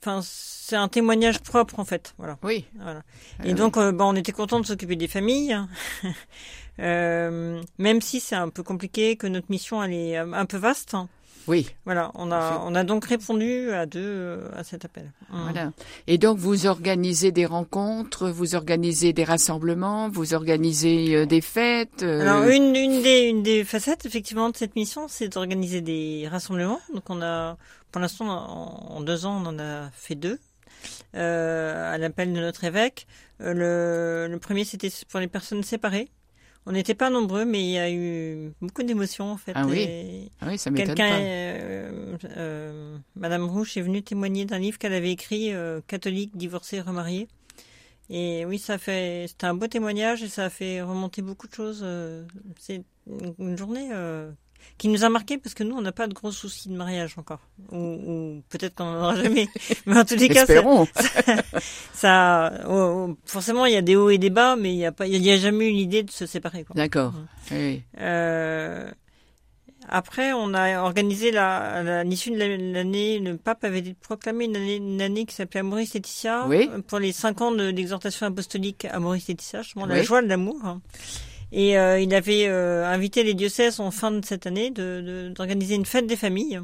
enfin, 0.06 0.20
c'est 0.22 0.76
un 0.76 0.88
témoignage 0.88 1.40
propre 1.40 1.78
en 1.78 1.84
fait. 1.84 2.14
Voilà. 2.18 2.38
Oui. 2.42 2.64
Voilà. 2.80 3.02
Et 3.44 3.54
donc, 3.54 3.76
euh, 3.76 3.92
bah, 3.92 4.04
on 4.06 4.14
était 4.14 4.32
content 4.32 4.60
de 4.60 4.66
s'occuper 4.66 4.96
des 4.96 5.08
familles, 5.08 5.56
euh, 6.80 7.60
même 7.78 8.00
si 8.00 8.20
c'est 8.20 8.36
un 8.36 8.48
peu 8.48 8.62
compliqué, 8.62 9.16
que 9.16 9.26
notre 9.26 9.46
mission 9.50 9.82
elle 9.82 9.92
est 9.92 10.16
un 10.16 10.46
peu 10.46 10.56
vaste. 10.56 10.96
Oui. 11.46 11.68
Voilà, 11.84 12.10
on 12.14 12.32
a, 12.32 12.60
on 12.64 12.74
a 12.74 12.82
donc 12.82 13.04
répondu 13.04 13.70
à 13.70 13.86
deux 13.86 14.40
à 14.54 14.64
cet 14.64 14.84
appel. 14.84 15.12
Mmh. 15.30 15.42
Voilà. 15.42 15.72
Et 16.08 16.18
donc 16.18 16.38
vous 16.38 16.66
organisez 16.66 17.30
des 17.30 17.46
rencontres, 17.46 18.30
vous 18.30 18.56
organisez 18.56 19.12
des 19.12 19.22
rassemblements, 19.22 20.08
vous 20.08 20.34
organisez 20.34 21.14
euh, 21.14 21.26
des 21.26 21.40
fêtes. 21.40 22.02
Euh... 22.02 22.20
Alors 22.22 22.48
une, 22.48 22.74
une 22.74 23.00
des 23.02 23.20
une 23.28 23.42
des 23.44 23.64
facettes 23.64 24.06
effectivement 24.06 24.50
de 24.50 24.56
cette 24.56 24.74
mission, 24.74 25.06
c'est 25.08 25.28
d'organiser 25.28 25.80
des 25.80 26.26
rassemblements. 26.28 26.80
Donc 26.92 27.08
on 27.10 27.22
a 27.22 27.56
pour 27.96 28.02
l'instant 28.02 28.28
en, 28.28 29.00
deux 29.00 29.24
ans 29.24 29.42
on 29.42 29.46
en 29.46 29.58
a 29.58 29.90
fait 29.92 30.16
deux. 30.16 30.38
Euh, 31.14 31.94
à 31.94 31.96
l'appel 31.96 32.30
de 32.30 32.40
notre 32.40 32.64
évêque. 32.64 33.06
Euh, 33.40 33.54
le, 33.54 34.30
le 34.30 34.38
premier 34.38 34.64
c'était 34.66 34.90
pour 35.08 35.18
les 35.18 35.28
personnes 35.28 35.62
séparées. 35.62 36.10
On 36.66 36.72
n'était 36.72 36.94
pas 36.94 37.08
nombreux, 37.08 37.46
mais 37.46 37.62
il 37.62 37.70
y 37.70 37.78
a 37.78 37.90
eu 37.90 38.52
beaucoup 38.60 38.82
d'émotions 38.82 39.32
en 39.32 39.38
fait. 39.38 39.52
Ah 39.54 39.64
oui, 39.66 40.30
ah 40.42 40.48
oui 40.48 40.58
ça 40.58 40.70
m'étonne 40.70 40.94
Quelqu'un, 40.94 41.20
euh, 41.20 42.18
euh, 42.36 42.98
Madame 43.14 43.48
Rouche 43.48 43.78
est 43.78 43.82
venue 43.82 44.02
témoigner 44.02 44.44
d'un 44.44 44.58
livre 44.58 44.76
qu'elle 44.76 44.92
avait 44.92 45.12
écrit, 45.12 45.54
catholique, 45.86 46.36
divorcée, 46.36 46.82
remariée. 46.82 47.28
Et 48.10 48.44
oui, 48.44 48.58
ça 48.58 48.76
fait, 48.76 49.24
c'était 49.26 49.46
un 49.46 49.54
beau 49.54 49.68
témoignage 49.68 50.22
et 50.22 50.28
ça 50.28 50.44
a 50.44 50.50
fait 50.50 50.82
remonter 50.82 51.22
beaucoup 51.22 51.48
de 51.48 51.54
choses. 51.54 51.82
C'est 52.58 52.84
une 53.38 53.56
journée 53.56 53.88
qui 54.78 54.88
nous 54.88 55.04
a 55.04 55.08
marqué 55.08 55.38
parce 55.38 55.54
que 55.54 55.64
nous, 55.64 55.74
on 55.74 55.80
n'a 55.80 55.92
pas 55.92 56.06
de 56.06 56.14
gros 56.14 56.30
soucis 56.30 56.68
de 56.68 56.74
mariage 56.74 57.14
encore. 57.16 57.40
Ou, 57.72 57.76
ou 57.76 58.42
peut-être 58.48 58.74
qu'on 58.74 58.84
n'en 58.84 58.98
aura 58.98 59.16
jamais. 59.16 59.48
Mais 59.86 59.98
en 59.98 60.04
tous 60.04 60.16
les 60.16 60.28
cas, 60.28 60.46
ça, 60.46 60.62
ça, 61.94 62.52
oh, 62.68 63.08
oh, 63.08 63.16
forcément, 63.24 63.66
il 63.66 63.72
y 63.72 63.76
a 63.76 63.82
des 63.82 63.96
hauts 63.96 64.10
et 64.10 64.18
des 64.18 64.30
bas, 64.30 64.56
mais 64.56 64.72
il 64.72 64.76
n'y 64.76 64.86
a 64.86 64.92
pas, 64.92 65.06
il 65.06 65.24
y 65.24 65.30
a 65.30 65.36
jamais 65.36 65.68
eu 65.68 65.72
l'idée 65.72 66.02
de 66.02 66.10
se 66.10 66.26
séparer. 66.26 66.64
D'accord. 66.74 67.14
Oui. 67.50 67.82
Euh, 67.98 68.90
après, 69.88 70.32
on 70.32 70.52
a 70.54 70.80
organisé 70.80 71.30
la, 71.30 71.82
la 71.82 72.04
l'issue 72.04 72.32
de 72.32 72.72
l'année, 72.72 73.18
le 73.18 73.36
pape 73.36 73.64
avait 73.64 73.94
proclamé 73.94 74.46
une 74.46 74.56
année, 74.56 74.76
une 74.76 75.00
année 75.00 75.26
qui 75.26 75.34
s'appelait 75.34 75.60
Amoris 75.60 75.94
Laetitia 75.94 76.46
oui. 76.48 76.68
pour 76.88 76.98
les 76.98 77.12
cinq 77.12 77.40
ans 77.40 77.52
de 77.52 77.68
l'exhortation 77.68 78.26
apostolique 78.26 78.84
Amoris 78.86 79.28
Laetitia, 79.28 79.62
justement, 79.62 79.86
la 79.86 80.02
joie 80.02 80.22
de 80.22 80.26
l'amour. 80.26 80.80
Et 81.56 81.78
euh, 81.78 81.98
il 81.98 82.14
avait 82.14 82.46
euh, 82.48 82.84
invité 82.86 83.22
les 83.22 83.32
diocèses 83.32 83.80
en 83.80 83.90
fin 83.90 84.10
de 84.10 84.22
cette 84.22 84.46
année 84.46 84.70
d'organiser 84.70 85.74
de, 85.74 85.78
une 85.80 85.86
fête 85.86 86.06
des 86.06 86.16
familles. 86.16 86.60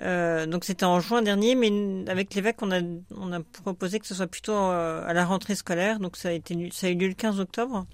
Euh, 0.00 0.46
donc 0.46 0.64
c'était 0.64 0.86
en 0.86 0.98
juin 0.98 1.20
dernier, 1.20 1.54
mais 1.54 2.10
avec 2.10 2.34
l'évêque, 2.34 2.56
on 2.62 2.70
a, 2.70 2.80
on 3.14 3.32
a 3.34 3.40
proposé 3.62 4.00
que 4.00 4.06
ce 4.06 4.14
soit 4.14 4.26
plutôt 4.26 4.54
à 4.54 5.12
la 5.12 5.26
rentrée 5.26 5.54
scolaire. 5.54 5.98
Donc 6.00 6.16
ça 6.16 6.30
a, 6.30 6.32
été, 6.32 6.70
ça 6.72 6.86
a 6.86 6.90
eu 6.90 6.94
lieu 6.94 7.08
le 7.08 7.12
15 7.12 7.38
octobre, 7.38 7.84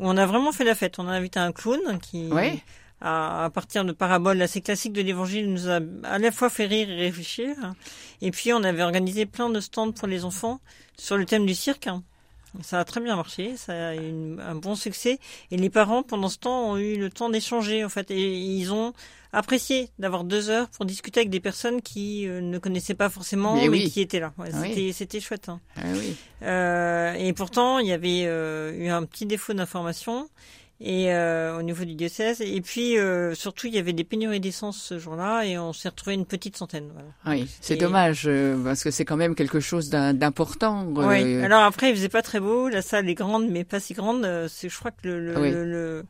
où 0.00 0.08
on 0.08 0.16
a 0.16 0.26
vraiment 0.26 0.50
fait 0.50 0.64
la 0.64 0.74
fête. 0.74 0.98
On 0.98 1.06
a 1.06 1.12
invité 1.12 1.38
un 1.38 1.52
clown 1.52 2.00
qui, 2.00 2.28
oui. 2.32 2.60
à, 3.00 3.44
à, 3.44 3.50
partir 3.50 3.84
de 3.84 3.92
paraboles 3.92 4.42
assez 4.42 4.62
classiques 4.62 4.94
de 4.94 5.02
l'Évangile, 5.02 5.48
nous 5.48 5.68
a 5.68 5.78
à 6.02 6.18
la 6.18 6.32
fois 6.32 6.50
fait 6.50 6.66
rire 6.66 6.90
et 6.90 6.96
réfléchir. 6.96 7.54
Et 8.20 8.32
puis 8.32 8.52
on 8.52 8.64
avait 8.64 8.82
organisé 8.82 9.26
plein 9.26 9.48
de 9.48 9.60
stands 9.60 9.92
pour 9.92 10.08
les 10.08 10.24
enfants 10.24 10.60
sur 10.98 11.16
le 11.16 11.24
thème 11.24 11.46
du 11.46 11.54
cirque. 11.54 11.88
Ça 12.60 12.80
a 12.80 12.84
très 12.84 13.00
bien 13.00 13.16
marché, 13.16 13.56
ça 13.56 13.88
a 13.88 13.94
eu 13.94 14.38
un 14.38 14.54
bon 14.54 14.74
succès. 14.74 15.18
Et 15.50 15.56
les 15.56 15.70
parents, 15.70 16.02
pendant 16.02 16.28
ce 16.28 16.38
temps, 16.38 16.72
ont 16.72 16.76
eu 16.76 16.98
le 16.98 17.08
temps 17.08 17.30
d'échanger, 17.30 17.84
en 17.84 17.88
fait. 17.88 18.10
Et 18.10 18.38
ils 18.38 18.72
ont 18.72 18.92
apprécié 19.32 19.88
d'avoir 19.98 20.24
deux 20.24 20.50
heures 20.50 20.68
pour 20.68 20.84
discuter 20.84 21.20
avec 21.20 21.30
des 21.30 21.40
personnes 21.40 21.80
qui 21.80 22.28
euh, 22.28 22.40
ne 22.40 22.58
connaissaient 22.58 22.94
pas 22.94 23.08
forcément, 23.08 23.56
mais, 23.56 23.68
oui. 23.68 23.90
qui 23.90 24.00
étaient 24.02 24.20
là. 24.20 24.32
Ouais, 24.36 24.50
ah 24.52 24.62
c'était, 24.62 24.92
c'était 24.92 25.20
chouette. 25.20 25.48
Hein. 25.48 25.60
Ah 25.76 25.82
oui. 25.94 26.14
euh, 26.42 27.14
et 27.14 27.32
pourtant, 27.32 27.78
il 27.78 27.86
y 27.86 27.92
avait 27.92 28.24
euh, 28.26 28.72
eu 28.76 28.88
un 28.88 29.04
petit 29.04 29.24
défaut 29.24 29.54
d'information 29.54 30.28
et 30.82 31.12
euh, 31.12 31.58
au 31.58 31.62
niveau 31.62 31.84
du 31.84 31.94
diocèse. 31.94 32.40
Et 32.40 32.60
puis 32.60 32.98
euh, 32.98 33.34
surtout, 33.34 33.68
il 33.68 33.74
y 33.74 33.78
avait 33.78 33.92
des 33.92 34.04
pénuries 34.04 34.40
d'essence 34.40 34.80
ce 34.82 34.98
jour-là 34.98 35.44
et 35.44 35.56
on 35.58 35.72
s'est 35.72 35.88
retrouvé 35.88 36.14
une 36.14 36.26
petite 36.26 36.56
centaine. 36.56 36.90
Voilà. 36.92 37.08
Oui, 37.26 37.48
c'est 37.60 37.76
dommage 37.76 38.24
euh, 38.26 38.62
parce 38.62 38.82
que 38.82 38.90
c'est 38.90 39.04
quand 39.04 39.16
même 39.16 39.34
quelque 39.34 39.60
chose 39.60 39.88
d'important. 39.90 40.84
Oui. 40.86 41.36
Alors 41.42 41.62
après, 41.62 41.90
il 41.90 41.96
faisait 41.96 42.08
pas 42.08 42.22
très 42.22 42.40
beau. 42.40 42.68
La 42.68 42.82
salle 42.82 43.08
est 43.08 43.14
grande, 43.14 43.48
mais 43.48 43.64
pas 43.64 43.80
si 43.80 43.94
grande. 43.94 44.28
C'est, 44.48 44.68
je 44.68 44.78
crois 44.78 44.90
que 44.90 45.08
le, 45.08 45.20
le, 45.20 45.40
oui. 45.40 45.50
le, 45.50 45.64
le 45.64 46.04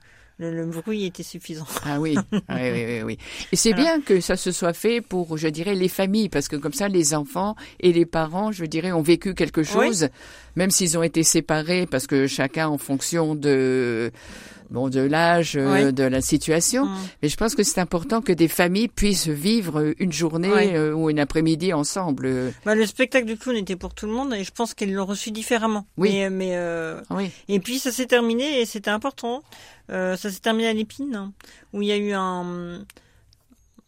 le, 0.50 0.66
bruit 0.66 1.06
était 1.06 1.22
suffisant. 1.22 1.66
Ah 1.84 2.00
oui, 2.00 2.16
oui, 2.32 2.40
oui, 2.48 3.02
oui, 3.02 3.18
Et 3.50 3.56
c'est 3.56 3.72
bien 3.72 4.00
que 4.00 4.20
ça 4.20 4.36
se 4.36 4.52
soit 4.52 4.72
fait 4.72 5.00
pour, 5.00 5.36
je 5.36 5.48
dirais, 5.48 5.74
les 5.74 5.88
familles, 5.88 6.28
parce 6.28 6.48
que 6.48 6.56
comme 6.56 6.72
ça, 6.72 6.88
les 6.88 7.14
enfants 7.14 7.56
et 7.80 7.92
les 7.92 8.06
parents, 8.06 8.52
je 8.52 8.64
dirais, 8.64 8.92
ont 8.92 9.02
vécu 9.02 9.34
quelque 9.34 9.62
chose, 9.62 10.08
même 10.56 10.70
s'ils 10.70 10.96
ont 10.96 11.02
été 11.02 11.22
séparés, 11.22 11.86
parce 11.86 12.06
que 12.06 12.26
chacun 12.26 12.68
en 12.68 12.78
fonction 12.78 13.34
de 13.34 14.12
bon 14.72 14.88
de 14.88 15.00
l'âge, 15.00 15.54
euh, 15.56 15.92
de 15.92 16.02
la 16.02 16.20
situation. 16.20 16.86
Mm. 16.86 16.98
Mais 17.22 17.28
je 17.28 17.36
pense 17.36 17.54
que 17.54 17.62
c'est 17.62 17.80
important 17.80 18.20
que 18.20 18.32
des 18.32 18.48
familles 18.48 18.88
puissent 18.88 19.28
vivre 19.28 19.94
une 19.98 20.12
journée 20.12 20.74
euh, 20.74 20.92
ou 20.92 21.10
une 21.10 21.20
après-midi 21.20 21.72
ensemble. 21.72 22.52
Bah, 22.64 22.74
le 22.74 22.86
spectacle 22.86 23.26
du 23.26 23.36
clown 23.36 23.56
était 23.56 23.76
pour 23.76 23.94
tout 23.94 24.06
le 24.06 24.12
monde 24.12 24.34
et 24.34 24.42
je 24.42 24.50
pense 24.50 24.74
qu'ils 24.74 24.92
l'ont 24.92 25.06
reçu 25.06 25.30
différemment. 25.30 25.86
Oui. 25.96 26.28
Mais, 26.30 26.56
euh, 26.56 27.00
oui. 27.10 27.30
Et 27.48 27.60
puis 27.60 27.78
ça 27.78 27.92
s'est 27.92 28.06
terminé 28.06 28.60
et 28.60 28.66
c'était 28.66 28.90
important. 28.90 29.42
Ça 29.92 30.30
s'est 30.30 30.40
terminé 30.40 30.68
à 30.68 30.72
l'épine 30.72 31.14
hein, 31.14 31.32
où 31.72 31.82
il 31.82 31.88
y 31.88 31.92
a 31.92 31.96
eu 31.96 32.12
un 32.12 32.84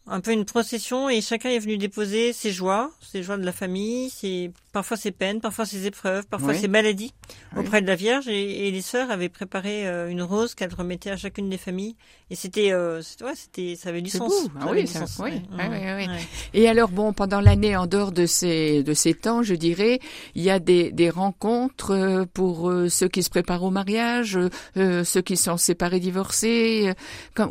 un 0.07 0.19
peu 0.21 0.31
une 0.31 0.45
procession 0.45 1.09
et 1.09 1.21
chacun 1.21 1.49
est 1.49 1.59
venu 1.59 1.77
déposer 1.77 2.31
ses 2.33 2.51
joies, 2.51 2.91
ses 3.01 3.23
joies 3.23 3.37
de 3.37 3.45
la 3.45 3.51
famille, 3.51 4.09
ses 4.09 4.51
parfois 4.71 4.97
ses 4.97 5.11
peines, 5.11 5.39
parfois 5.39 5.65
ses 5.65 5.87
épreuves, 5.87 6.27
parfois 6.27 6.53
ses 6.53 6.67
maladies 6.67 7.13
auprès 7.57 7.81
de 7.81 7.87
la 7.87 7.95
Vierge. 7.95 8.27
Et, 8.27 8.69
les 8.71 8.81
sœurs 8.81 9.09
avaient 9.09 9.29
préparé 9.29 9.87
euh, 9.87 10.09
une 10.09 10.21
rose 10.21 10.53
qu'elles 10.53 10.73
remettaient 10.73 11.11
à 11.11 11.17
chacune 11.17 11.49
des 11.49 11.57
familles. 11.57 11.95
Et 12.29 12.35
c'était, 12.35 12.71
euh, 12.71 13.01
ouais, 13.21 13.35
c'était, 13.35 13.75
ça 13.75 13.89
avait 13.89 14.01
du 14.01 14.09
sens. 14.09 14.33
Ah 14.59 14.67
oui, 14.71 14.85
Oui. 15.19 15.31
oui, 15.59 16.07
Et 16.55 16.67
alors, 16.67 16.89
bon, 16.89 17.13
pendant 17.13 17.39
l'année, 17.39 17.77
en 17.77 17.85
dehors 17.85 18.11
de 18.11 18.25
ces 18.25 18.81
de 18.81 18.93
ces 18.95 19.13
temps, 19.13 19.43
je 19.43 19.53
dirais, 19.53 19.99
il 20.33 20.41
y 20.41 20.49
a 20.49 20.57
des, 20.59 20.91
des 20.91 21.11
rencontres 21.11 21.91
euh, 21.91 22.25
pour 22.33 22.69
euh, 22.69 22.89
ceux 22.89 23.07
qui 23.07 23.21
se 23.21 23.29
préparent 23.29 23.63
au 23.63 23.69
mariage, 23.69 24.39
ceux 24.75 25.21
qui 25.21 25.37
sont 25.37 25.57
séparés, 25.57 25.99
divorcés. 25.99 26.93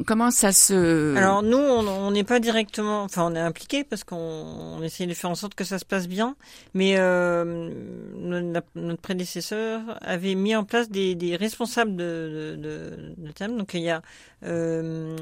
comment 0.06 0.30
ça 0.30 0.52
se 0.52 1.16
Alors 1.16 1.42
nous, 1.42 1.56
on 1.56 2.10
n'est 2.10 2.24
pas 2.24 2.40
directement, 2.44 3.02
enfin, 3.02 3.26
on 3.30 3.34
est 3.34 3.40
impliqué 3.40 3.82
parce 3.82 4.04
qu'on 4.04 4.16
on 4.16 4.82
essaie 4.82 5.06
de 5.06 5.14
faire 5.14 5.30
en 5.30 5.34
sorte 5.34 5.54
que 5.54 5.64
ça 5.64 5.78
se 5.78 5.84
passe 5.84 6.06
bien, 6.06 6.36
mais 6.74 6.94
euh, 6.98 7.70
notre, 8.14 8.68
prédécesseur 9.00 9.98
avait 10.02 10.36
mis 10.36 10.54
en 10.54 10.64
place 10.64 10.88
des, 10.88 11.36
responsables 11.36 11.96
de, 11.96 12.56
de, 12.56 13.32
thème. 13.32 13.56
Donc 13.56 13.74
il 13.74 13.80
y 13.80 13.90
a 13.90 14.02
euh, 14.44 15.16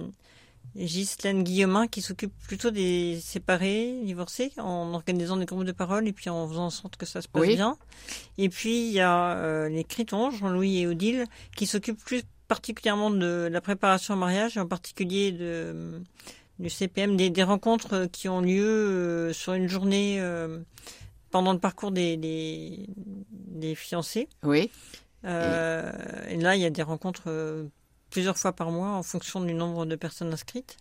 Ghislaine 0.77 1.45
Guillemin 1.45 1.87
qui 1.87 2.03
s'occupe 2.03 2.33
plutôt 2.47 2.71
des 2.71 3.19
séparés, 3.23 4.01
divorcés, 4.05 4.53
en 4.59 4.93
organisant 4.93 5.37
des 5.37 5.45
groupes 5.45 5.65
de 5.65 5.73
parole 5.73 6.09
et 6.09 6.13
puis 6.13 6.29
en 6.29 6.49
faisant 6.49 6.67
en 6.67 6.71
sorte 6.71 6.97
que 6.97 7.07
ça 7.07 7.23
se 7.23 7.29
passe 7.29 7.47
bien. 7.47 7.77
Et 8.37 8.49
puis 8.49 8.89
il 8.89 8.93
y 8.93 9.01
a 9.01 9.37
euh, 9.37 9.69
les 9.69 9.85
Critons, 9.85 10.31
Jean-Louis 10.31 10.81
et 10.81 10.87
Odile, 10.87 11.27
qui 11.57 11.67
s'occupent 11.67 12.03
plus 12.05 12.23
particulièrement 12.49 13.11
de 13.11 13.49
la 13.51 13.61
préparation 13.61 14.15
au 14.15 14.17
mariage 14.17 14.57
et 14.57 14.61
en 14.61 14.67
particulier 14.67 15.33
de 15.33 16.03
du 16.63 16.71
CPM, 16.71 17.17
des, 17.17 17.29
des 17.29 17.43
rencontres 17.43 18.07
qui 18.11 18.29
ont 18.29 18.41
lieu 18.41 18.65
euh, 18.65 19.33
sur 19.33 19.53
une 19.53 19.69
journée 19.69 20.19
pendant 21.33 21.53
le 21.53 21.59
parcours 21.59 21.91
des, 21.91 22.17
des, 22.17 23.75
fiancés. 23.75 24.29
Oui. 24.45 24.71
Euh, 25.25 25.91
et... 26.29 26.37
là, 26.37 26.55
il 26.55 26.63
y 26.63 26.67
a 26.67 26.71
des 26.71 26.83
rencontres 26.83 27.25
euh, 27.27 27.65
plusieurs 28.11 28.37
fois 28.37 28.53
par 28.53 28.71
mois 28.71 28.91
en 28.91 29.03
fonction 29.03 29.41
du 29.41 29.55
nombre 29.55 29.87
de 29.87 29.97
personnes 29.97 30.33
inscrites. 30.33 30.77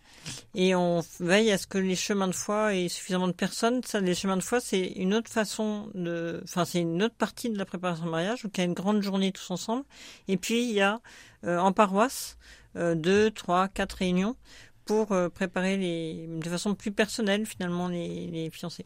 Et 0.54 0.76
on 0.76 1.02
veille 1.20 1.52
à 1.52 1.58
ce 1.58 1.66
que 1.66 1.78
les 1.78 1.96
chemins 1.96 2.28
de 2.28 2.36
foi 2.36 2.76
aient 2.76 2.90
suffisamment 2.90 3.28
de 3.28 3.34
personnes. 3.34 3.82
Ça, 3.84 4.02
les 4.02 4.14
chemins 4.14 4.38
de 4.38 4.44
foi, 4.44 4.60
c'est 4.60 4.86
une 4.86 5.14
autre 5.14 5.32
façon 5.32 5.90
de, 5.96 6.42
enfin, 6.44 6.66
c'est 6.66 6.82
une 6.82 7.02
autre 7.02 7.16
partie 7.16 7.50
de 7.50 7.58
la 7.58 7.66
préparation 7.66 8.04
du 8.04 8.12
mariage, 8.12 8.44
où 8.44 8.50
il 8.54 8.58
y 8.58 8.62
a 8.62 8.66
une 8.66 8.74
grande 8.74 9.02
journée 9.02 9.32
tous 9.32 9.50
ensemble. 9.52 9.86
Et 10.28 10.36
puis, 10.38 10.64
il 10.64 10.72
y 10.72 10.82
a, 10.82 11.00
euh, 11.46 11.58
en 11.58 11.72
paroisse, 11.72 12.38
deux, 12.76 13.32
trois, 13.32 13.68
quatre 13.68 13.98
réunions 13.98 14.38
pour 14.86 15.12
euh, 15.12 15.30
préparer 15.30 15.78
les, 15.78 16.28
de 16.28 16.50
façon 16.50 16.76
plus 16.76 16.92
personnelle 16.92 17.46
finalement 17.46 17.88
les, 17.88 18.28
les 18.28 18.50
fiancés. 18.50 18.86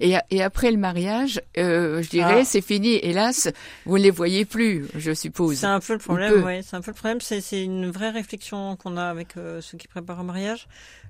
Et, 0.00 0.14
et, 0.30 0.42
après 0.42 0.70
le 0.70 0.78
mariage, 0.78 1.40
euh, 1.58 2.02
je 2.02 2.08
dirais, 2.08 2.40
ah. 2.40 2.44
c'est 2.44 2.62
fini. 2.62 2.98
Hélas, 3.02 3.50
vous 3.84 3.98
ne 3.98 4.02
les 4.02 4.10
voyez 4.10 4.44
plus, 4.44 4.86
je 4.96 5.12
suppose. 5.12 5.58
C'est 5.58 5.66
un 5.66 5.80
peu 5.80 5.92
le 5.92 5.98
problème. 5.98 6.42
Ouais, 6.42 6.62
c'est 6.62 6.76
un 6.76 6.80
peu 6.80 6.90
le 6.90 6.96
problème. 6.96 7.20
C'est 7.20 7.62
une 7.62 7.90
vraie 7.90 8.10
réflexion 8.10 8.76
qu'on 8.76 8.96
a 8.96 9.04
avec 9.04 9.36
euh, 9.36 9.60
ceux 9.60 9.76
qui 9.76 9.88
préparent 9.88 10.20
un 10.20 10.24
mariage. 10.24 10.68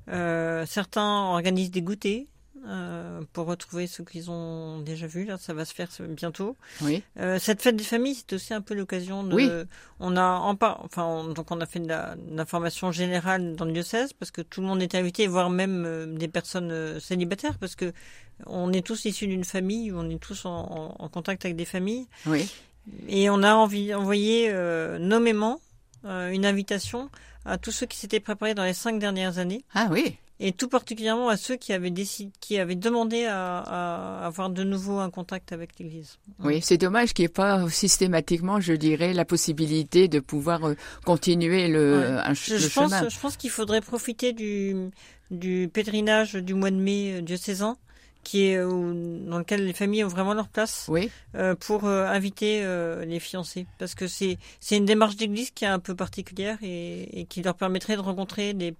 Euh, 0.08 0.66
certains 0.66 1.30
organisent 1.30 1.70
des 1.70 1.82
goûters 1.82 2.24
euh, 2.64 3.22
pour 3.32 3.46
retrouver 3.46 3.88
ceux 3.88 4.04
qu'ils 4.04 4.30
ont 4.30 4.78
déjà 4.80 5.08
vus. 5.08 5.24
Là, 5.24 5.36
ça 5.36 5.52
va 5.52 5.64
se 5.64 5.74
faire 5.74 5.88
bientôt. 6.08 6.56
Oui. 6.80 7.02
Euh, 7.18 7.38
cette 7.40 7.60
fête 7.60 7.74
des 7.74 7.82
familles, 7.82 8.14
c'est 8.14 8.34
aussi 8.34 8.54
un 8.54 8.60
peu 8.60 8.74
l'occasion 8.74 9.24
de. 9.24 9.34
Oui. 9.34 9.50
On 9.98 10.16
a 10.16 10.22
en 10.22 10.56
enfin, 10.60 11.24
donc 11.34 11.50
on 11.50 11.60
a 11.60 11.66
fait 11.66 11.80
de 11.80 11.92
l'information 12.30 12.92
générale 12.92 13.56
dans 13.56 13.64
le 13.64 13.72
diocèse 13.72 14.12
parce 14.12 14.30
que 14.30 14.42
tout 14.42 14.60
le 14.60 14.68
monde 14.68 14.80
est 14.80 14.94
invité, 14.94 15.26
voire 15.26 15.50
même 15.50 15.84
euh, 15.84 16.06
des 16.06 16.28
personnes 16.28 17.00
célibataires, 17.00 17.58
parce 17.58 17.74
que 17.74 17.92
on 18.46 18.72
est 18.72 18.86
tous 18.86 19.04
issus 19.06 19.26
d'une 19.26 19.44
famille, 19.44 19.92
on 19.92 20.08
est 20.08 20.20
tous 20.20 20.46
en, 20.46 20.94
en, 20.98 21.08
contact 21.08 21.44
avec 21.44 21.56
des 21.56 21.64
familles. 21.64 22.06
Oui. 22.26 22.48
Et 23.08 23.28
on 23.28 23.42
a 23.42 23.54
envie, 23.54 23.94
envoyé 23.94 24.52
nommément 24.98 25.60
une 26.04 26.44
invitation 26.44 27.08
à 27.44 27.58
tous 27.58 27.70
ceux 27.70 27.86
qui 27.86 27.96
s'étaient 27.98 28.18
préparés 28.18 28.54
dans 28.54 28.64
les 28.64 28.74
cinq 28.74 28.98
dernières 28.98 29.38
années. 29.38 29.64
Ah 29.74 29.88
oui 29.92 30.16
et 30.42 30.50
tout 30.52 30.68
particulièrement 30.68 31.28
à 31.28 31.36
ceux 31.36 31.54
qui 31.56 31.72
avaient 31.72 31.92
décidé, 31.92 32.32
qui 32.40 32.58
avaient 32.58 32.74
demandé 32.74 33.26
à, 33.26 34.26
avoir 34.26 34.50
de 34.50 34.64
nouveau 34.64 34.98
un 34.98 35.08
contact 35.08 35.52
avec 35.52 35.78
l'Église. 35.78 36.18
Oui, 36.40 36.60
c'est 36.60 36.78
dommage 36.78 37.14
qu'il 37.14 37.22
n'y 37.22 37.26
ait 37.26 37.28
pas 37.28 37.70
systématiquement, 37.70 38.60
je 38.60 38.72
dirais, 38.72 39.14
la 39.14 39.24
possibilité 39.24 40.08
de 40.08 40.18
pouvoir 40.18 40.64
euh, 40.64 40.74
continuer 41.04 41.68
le, 41.68 42.18
je, 42.32 42.74
pense, 42.74 42.92
Je 43.08 43.20
pense 43.20 43.36
qu'il 43.36 43.50
faudrait 43.50 43.80
profiter 43.80 44.32
du, 44.32 44.90
du 45.30 45.70
pèlerinage 45.72 46.34
du 46.34 46.54
mois 46.54 46.72
de 46.72 46.76
mai 46.76 47.18
euh, 47.18 47.22
diocésain 47.22 47.76
qui 48.24 48.46
est 48.46 48.56
euh, 48.56 48.68
dans 49.26 49.38
lequel 49.38 49.64
les 49.64 49.72
familles 49.72 50.04
ont 50.04 50.08
vraiment 50.08 50.34
leur 50.34 50.48
place 50.48 50.86
oui. 50.88 51.10
pour 51.58 51.86
inviter 51.86 52.64
les 53.04 53.18
fiancés 53.18 53.66
parce 53.78 53.96
que 53.96 54.06
c'est 54.06 54.38
c'est 54.60 54.76
une 54.76 54.84
démarche 54.84 55.16
d'église 55.16 55.50
qui 55.50 55.64
est 55.64 55.68
un 55.68 55.80
peu 55.80 55.96
particulière 55.96 56.56
et, 56.62 57.20
et 57.20 57.24
qui 57.24 57.42
leur 57.42 57.56
permettrait 57.56 57.96
de 57.96 58.00
rencontrer 58.00 58.54
des 58.54 58.76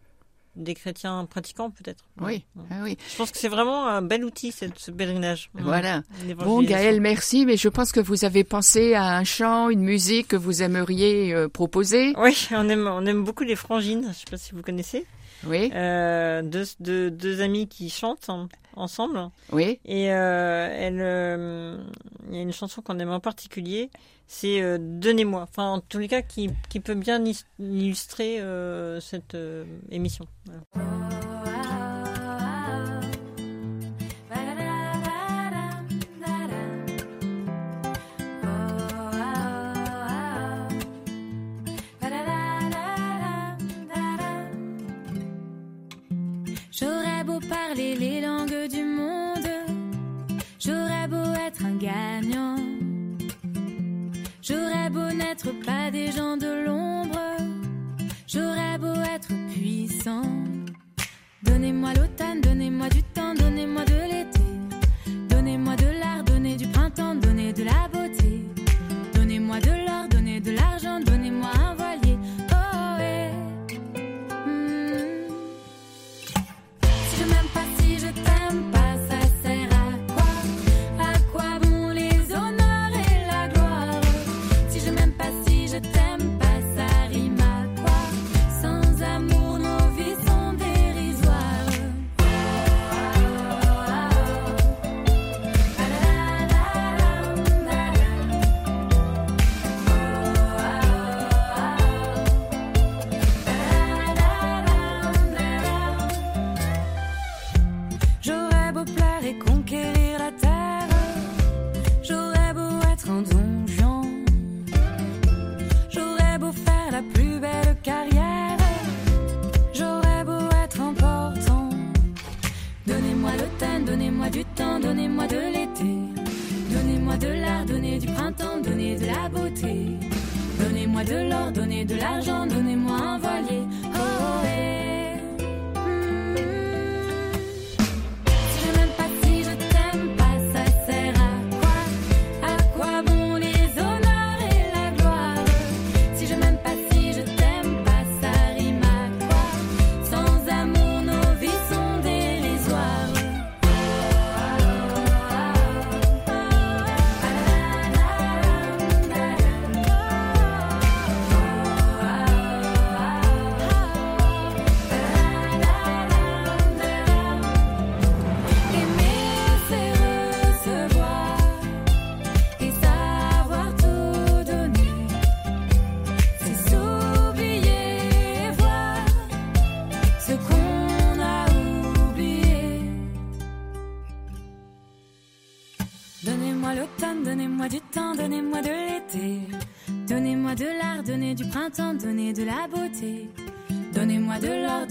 des 0.56 0.74
chrétiens 0.74 1.24
pratiquants 1.26 1.70
peut-être. 1.70 2.04
Oui, 2.20 2.44
ah 2.70 2.80
oui. 2.82 2.96
Je 3.10 3.16
pense 3.16 3.30
que 3.30 3.38
c'est 3.38 3.48
vraiment 3.48 3.86
un 3.86 4.02
bel 4.02 4.24
outil 4.24 4.52
cette, 4.52 4.78
ce 4.78 4.90
pèlerinage. 4.90 5.50
Voilà. 5.54 6.02
Bon 6.38 6.62
Gaël, 6.62 7.00
merci, 7.00 7.46
mais 7.46 7.56
je 7.56 7.68
pense 7.68 7.92
que 7.92 8.00
vous 8.00 8.24
avez 8.24 8.44
pensé 8.44 8.94
à 8.94 9.16
un 9.16 9.24
chant, 9.24 9.70
une 9.70 9.82
musique 9.82 10.28
que 10.28 10.36
vous 10.36 10.62
aimeriez 10.62 11.32
euh, 11.34 11.48
proposer. 11.48 12.14
Oui, 12.18 12.48
on 12.50 12.68
aime, 12.68 12.86
on 12.86 13.04
aime 13.06 13.24
beaucoup 13.24 13.44
les 13.44 13.56
frangines. 13.56 14.02
Je 14.02 14.08
ne 14.08 14.12
sais 14.12 14.30
pas 14.30 14.36
si 14.36 14.52
vous 14.52 14.62
connaissez. 14.62 15.06
Oui. 15.46 15.70
Euh, 15.74 16.42
deux, 16.42 16.64
deux, 16.80 17.10
deux, 17.10 17.40
amis 17.40 17.68
qui 17.68 17.90
chantent 17.90 18.30
ensemble. 18.76 19.30
Oui. 19.50 19.80
Et 19.84 20.12
euh, 20.12 20.68
elle, 20.70 21.00
euh, 21.00 21.84
il 22.32 22.36
y 22.36 22.38
a 22.38 22.42
une 22.42 22.52
chanson 22.52 22.82
qu'on 22.82 22.98
aime 22.98 23.10
en 23.10 23.20
particulier, 23.20 23.90
c'est 24.26 24.62
euh, 24.62 24.78
Donnez-moi. 24.80 25.42
Enfin, 25.42 25.68
en 25.68 25.80
tous 25.80 25.98
les 25.98 26.08
cas, 26.08 26.22
qui, 26.22 26.50
qui 26.70 26.80
peut 26.80 26.94
bien 26.94 27.22
illustrer 27.58 28.40
euh, 28.40 29.00
cette 29.00 29.34
euh, 29.34 29.64
émission. 29.90 30.26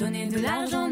Donnez 0.02 0.26
de 0.26 0.40
l'argent, 0.40 0.90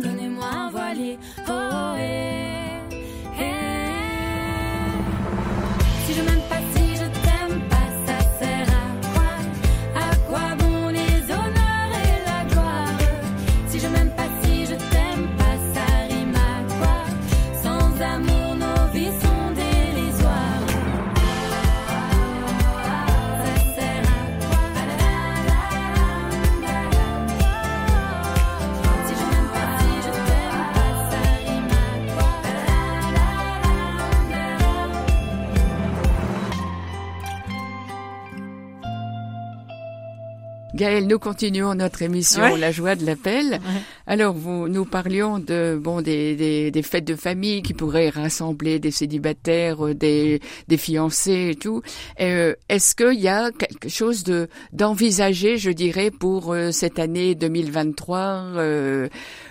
Gaël, 40.80 41.08
nous 41.08 41.20
continuons 41.20 41.76
notre 41.76 42.02
émission 42.04 42.42
Ouais. 42.42 42.58
La 42.58 42.72
joie 42.72 42.96
de 42.96 43.06
l'appel. 43.06 43.52
Ouais. 43.52 43.60
Alors, 44.08 44.34
vous, 44.34 44.70
nous 44.70 44.86
parlions 44.86 45.38
de 45.38 45.78
bon 45.78 46.02
des, 46.02 46.38
des, 46.38 46.72
des 46.72 46.82
fêtes 46.84 47.04
de 47.04 47.16
famille 47.18 47.62
qui 47.62 47.74
pourraient 47.74 48.08
rassembler 48.08 48.80
des 48.80 48.92
célibataires, 48.92 49.86
euh, 49.88 49.94
des, 49.94 50.40
des 50.70 50.78
fiancés 50.78 51.50
et 51.52 51.56
tout. 51.56 51.82
Euh, 52.22 52.54
Est-ce 52.70 52.96
qu'il 52.96 53.20
y 53.20 53.28
a 53.28 53.52
quelque 53.52 53.90
chose 53.90 54.24
de 54.24 54.48
d'envisager, 54.72 55.58
je 55.58 55.70
dirais, 55.70 56.12
pour 56.12 56.54
euh, 56.54 56.72
cette 56.72 56.98
année 56.98 57.36
2023 57.36 58.18
euh, 58.56 59.10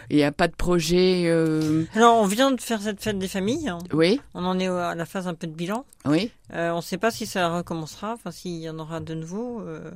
Il 0.08 0.16
n'y 0.16 0.24
a 0.24 0.32
pas 0.32 0.48
de 0.48 0.54
projet 0.56 1.24
euh, 1.26 1.84
Alors, 1.94 2.16
on 2.16 2.24
vient 2.26 2.52
de 2.52 2.60
faire 2.60 2.80
cette 2.80 3.02
fête 3.02 3.18
des 3.18 3.28
familles. 3.28 3.68
hein. 3.68 3.78
Oui, 3.92 4.18
On 4.32 4.46
en 4.46 4.58
est 4.58 4.66
à 4.68 4.94
la 4.94 5.04
phase 5.04 5.28
un 5.28 5.34
peu 5.34 5.46
de 5.46 5.52
bilan. 5.54 5.84
oui. 6.06 6.30
Euh, 6.54 6.70
on 6.70 6.76
ne 6.76 6.80
sait 6.80 6.96
pas 6.96 7.10
si 7.10 7.26
ça 7.26 7.54
recommencera, 7.54 8.14
enfin 8.14 8.30
s'il 8.30 8.56
y 8.56 8.70
en 8.70 8.78
aura 8.78 9.00
de 9.00 9.12
nouveau. 9.12 9.60
Euh, 9.60 9.90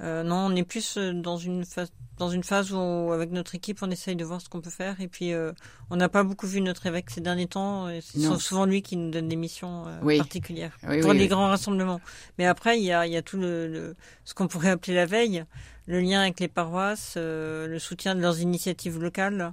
euh, 0.00 0.22
non, 0.22 0.46
on 0.52 0.56
est 0.56 0.62
plus 0.64 0.96
euh, 0.98 1.12
dans 1.12 1.36
une 1.38 1.64
phase, 1.64 1.90
dans 2.18 2.28
une 2.30 2.42
phase 2.44 2.72
où, 2.72 3.12
avec 3.12 3.30
notre 3.30 3.54
équipe, 3.54 3.78
on 3.82 3.90
essaye 3.90 4.16
de 4.16 4.24
voir 4.24 4.40
ce 4.40 4.48
qu'on 4.48 4.60
peut 4.60 4.70
faire. 4.70 5.00
Et 5.00 5.08
puis, 5.08 5.32
euh, 5.32 5.52
on 5.90 5.96
n'a 5.96 6.08
pas 6.08 6.22
beaucoup 6.24 6.46
vu 6.46 6.60
notre 6.60 6.86
évêque 6.86 7.10
ces 7.10 7.20
derniers 7.20 7.46
temps. 7.46 7.88
et 7.88 8.00
C'est 8.00 8.20
souvent 8.38 8.64
lui 8.64 8.82
qui 8.82 8.96
nous 8.96 9.10
donne 9.10 9.28
des 9.28 9.36
missions 9.36 9.86
euh, 9.86 9.98
Oui. 10.02 10.16
particulières 10.18 10.76
Oui, 10.88 11.00
pour 11.00 11.10
oui, 11.10 11.18
les 11.18 11.28
grands 11.28 11.48
rassemblements. 11.48 12.00
Mais 12.38 12.46
après, 12.46 12.78
il 12.78 12.84
y 12.84 12.92
a, 12.92 13.06
il 13.06 13.12
y 13.12 13.16
a 13.16 13.22
tout 13.22 13.36
le, 13.38 13.68
le- 13.68 13.96
ce 14.24 14.32
qu'on 14.34 14.48
pourrait 14.48 14.70
appeler 14.70 14.94
la 14.94 15.04
veille, 15.06 15.44
le 15.86 16.00
lien 16.00 16.22
avec 16.22 16.40
les 16.40 16.48
paroisses, 16.48 17.14
euh, 17.18 17.66
le 17.66 17.78
soutien 17.78 18.14
de 18.14 18.20
leurs 18.20 18.40
initiatives 18.40 18.98
locales. 18.98 19.52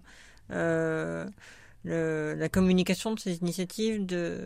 Euh, 0.51 1.25
le- 1.85 2.33
la 2.37 2.47
communication 2.47 3.13
de 3.13 3.19
ces 3.19 3.35
initiatives, 3.37 4.05
de 4.05 4.39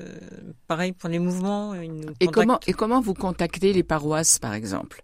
pareil 0.68 0.92
pour 0.92 1.08
les 1.10 1.20
mouvements. 1.20 1.76
ils 1.76 1.92
nous 1.94 2.14
Et 2.20 2.28
comment 2.28 2.60
et 2.66 2.74
comment 2.74 3.00
vous 3.00 3.14
contactez 3.14 3.74
les 3.74 3.84
paroisses, 3.84 4.40
par 4.40 4.54
exemple? 4.56 5.04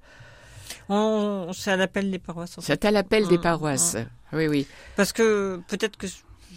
On, 0.90 1.52
c'est 1.54 1.72
à 1.72 1.78
l'appel 1.78 2.12
des 2.12 2.20
paroisses. 2.20 2.58
en 2.58 2.62
fait. 2.62 2.68
C'est 2.74 2.86
à 2.86 2.92
l'appel 2.92 3.28
des 3.28 3.38
Mm, 3.38 3.42
paroisses. 3.42 3.98
Oui, 4.34 4.48
oui. 4.48 4.68
Parce 4.96 5.14
que 5.14 5.60
peut-être 5.68 5.98
que 5.98 6.08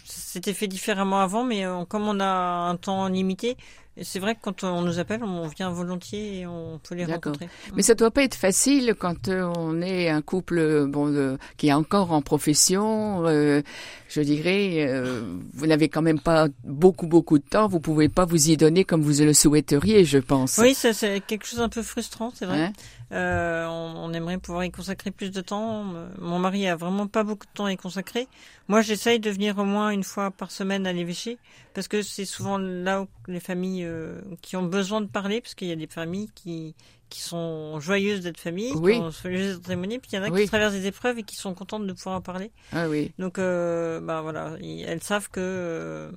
c'était 0.04 0.52
fait 0.52 0.68
différemment 0.68 1.20
avant, 1.20 1.44
mais 1.44 1.64
euh, 1.64 1.84
comme 1.84 2.08
on 2.08 2.20
a 2.20 2.26
un 2.26 2.76
temps 2.76 3.08
limité, 3.08 3.56
c'est 4.02 4.18
vrai 4.18 4.34
que 4.34 4.40
quand 4.42 4.62
on 4.62 4.82
nous 4.82 4.98
appelle, 4.98 5.22
on 5.24 5.46
vient 5.48 5.70
volontiers 5.70 6.40
et 6.40 6.46
on 6.46 6.78
peut 6.78 6.94
les 6.94 7.06
rencontrer. 7.06 7.48
Mais 7.74 7.80
ça 7.82 7.94
doit 7.94 8.10
pas 8.10 8.24
être 8.24 8.34
facile 8.34 8.94
quand 8.98 9.28
euh, 9.28 9.50
on 9.56 9.80
est 9.80 10.10
un 10.10 10.20
couple 10.20 10.84
bon 10.86 11.38
qui 11.56 11.68
est 11.68 11.72
encore 11.72 12.12
en 12.12 12.20
profession. 12.20 13.24
euh, 13.26 13.62
je 14.10 14.20
dirais, 14.20 14.86
euh, 14.86 15.22
vous 15.54 15.66
n'avez 15.66 15.88
quand 15.88 16.02
même 16.02 16.20
pas 16.20 16.48
beaucoup 16.62 17.06
beaucoup 17.06 17.38
de 17.38 17.44
temps. 17.48 17.68
Vous 17.68 17.80
pouvez 17.80 18.10
pas 18.10 18.26
vous 18.26 18.50
y 18.50 18.58
donner 18.58 18.84
comme 18.84 19.00
vous 19.00 19.18
le 19.24 19.32
souhaiteriez, 19.32 20.04
je 20.04 20.18
pense. 20.18 20.58
Oui, 20.58 20.74
ça, 20.74 20.92
c'est 20.92 21.20
quelque 21.22 21.46
chose 21.46 21.60
un 21.62 21.70
peu 21.70 21.82
frustrant, 21.82 22.30
c'est 22.34 22.44
vrai. 22.46 22.64
Hein? 22.64 22.72
Euh, 23.12 23.66
on, 23.66 23.94
on 24.10 24.12
aimerait 24.12 24.38
pouvoir 24.38 24.64
y 24.64 24.70
consacrer 24.70 25.10
plus 25.12 25.30
de 25.30 25.40
temps. 25.40 25.84
Mon 26.18 26.38
mari 26.40 26.66
a 26.66 26.74
vraiment 26.74 27.06
pas 27.06 27.22
beaucoup 27.22 27.46
de 27.46 27.52
temps 27.52 27.66
à 27.66 27.72
y 27.72 27.76
consacrer. 27.76 28.26
Moi, 28.68 28.80
j'essaye 28.82 29.20
de 29.20 29.30
venir 29.30 29.56
au 29.58 29.64
moins 29.64 29.90
une 29.90 30.02
fois 30.02 30.30
par 30.32 30.50
semaine 30.50 30.86
à 30.88 30.92
l'évêché, 30.92 31.38
parce 31.72 31.86
que 31.86 32.02
c'est 32.02 32.24
souvent 32.24 32.58
là 32.58 33.02
où 33.02 33.06
les 33.28 33.38
familles 33.40 33.84
euh, 33.84 34.20
qui 34.42 34.56
ont 34.56 34.64
besoin 34.64 35.00
de 35.00 35.06
parler, 35.06 35.40
parce 35.40 35.54
qu'il 35.54 35.68
y 35.68 35.72
a 35.72 35.76
des 35.76 35.86
familles 35.86 36.30
qui 36.34 36.74
qui 37.08 37.20
sont 37.20 37.78
joyeuses 37.78 38.22
d'être 38.22 38.40
famille, 38.40 38.72
Oui. 38.74 38.94
qui 38.94 38.98
sont 38.98 39.10
joyeuses 39.12 39.56
d'être 39.58 39.68
témoigner, 39.68 40.00
puis 40.00 40.10
il 40.12 40.16
y 40.16 40.18
en 40.18 40.24
a 40.24 40.28
Oui. 40.28 40.42
qui 40.42 40.48
traversent 40.48 40.72
des 40.72 40.86
épreuves 40.88 41.20
et 41.20 41.22
qui 41.22 41.36
sont 41.36 41.54
contentes 41.54 41.86
de 41.86 41.92
pouvoir 41.92 42.16
en 42.16 42.20
parler. 42.20 42.50
Ah 42.72 42.88
oui. 42.88 43.12
Donc, 43.20 43.38
euh, 43.38 44.00
bah 44.00 44.22
voilà, 44.22 44.56
elles 44.60 45.02
savent 45.04 45.30
que 45.30 45.38
euh, 45.40 46.10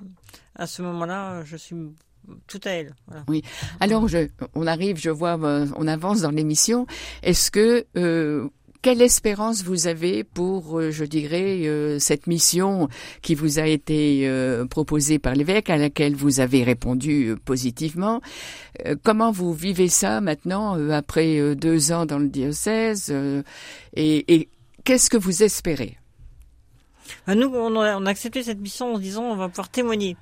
à 0.56 0.66
ce 0.66 0.82
moment-là, 0.82 1.44
je 1.44 1.56
suis 1.56 1.76
tout 2.46 2.60
à 2.64 2.70
elles. 2.70 2.94
Voilà. 3.06 3.42
Alors, 3.80 4.08
je, 4.08 4.28
on 4.54 4.66
arrive, 4.66 4.96
je 4.98 5.10
vois, 5.10 5.38
euh, 5.42 5.66
on 5.76 5.86
avance 5.86 6.20
dans 6.20 6.30
l'émission. 6.30 6.86
Est-ce 7.22 7.50
que 7.50 7.86
euh, 7.96 8.48
quelle 8.82 9.02
espérance 9.02 9.62
vous 9.62 9.86
avez 9.86 10.24
pour, 10.24 10.78
euh, 10.78 10.90
je 10.90 11.04
dirais, 11.04 11.98
cette 11.98 12.26
mission 12.26 12.88
qui 13.22 13.34
vous 13.34 13.58
a 13.58 13.66
été 13.66 14.28
proposée 14.70 15.18
par 15.18 15.34
l'évêque, 15.34 15.70
à 15.70 15.76
laquelle 15.76 16.14
vous 16.14 16.40
avez 16.40 16.64
répondu 16.64 17.34
positivement? 17.44 18.20
Comment 19.02 19.32
vous 19.32 19.52
vivez 19.52 19.88
ça 19.88 20.20
maintenant, 20.20 20.90
après 20.90 21.54
deux 21.54 21.92
ans 21.92 22.06
dans 22.06 22.18
le 22.18 22.28
diocèse 22.28 23.12
Et, 23.94 24.34
et 24.34 24.48
qu'est-ce 24.84 25.10
que 25.10 25.18
vous 25.18 25.42
espérez? 25.42 25.98
Bah, 27.26 27.34
nous, 27.34 27.48
on 27.48 27.80
a, 27.80 27.96
on 27.96 28.06
a 28.06 28.10
accepté 28.10 28.42
cette 28.42 28.60
mission 28.60 28.94
en 28.94 28.96
se 28.96 29.02
disant 29.02 29.24
on 29.24 29.36
va 29.36 29.48
pouvoir 29.48 29.68
témoigner. 29.68 30.16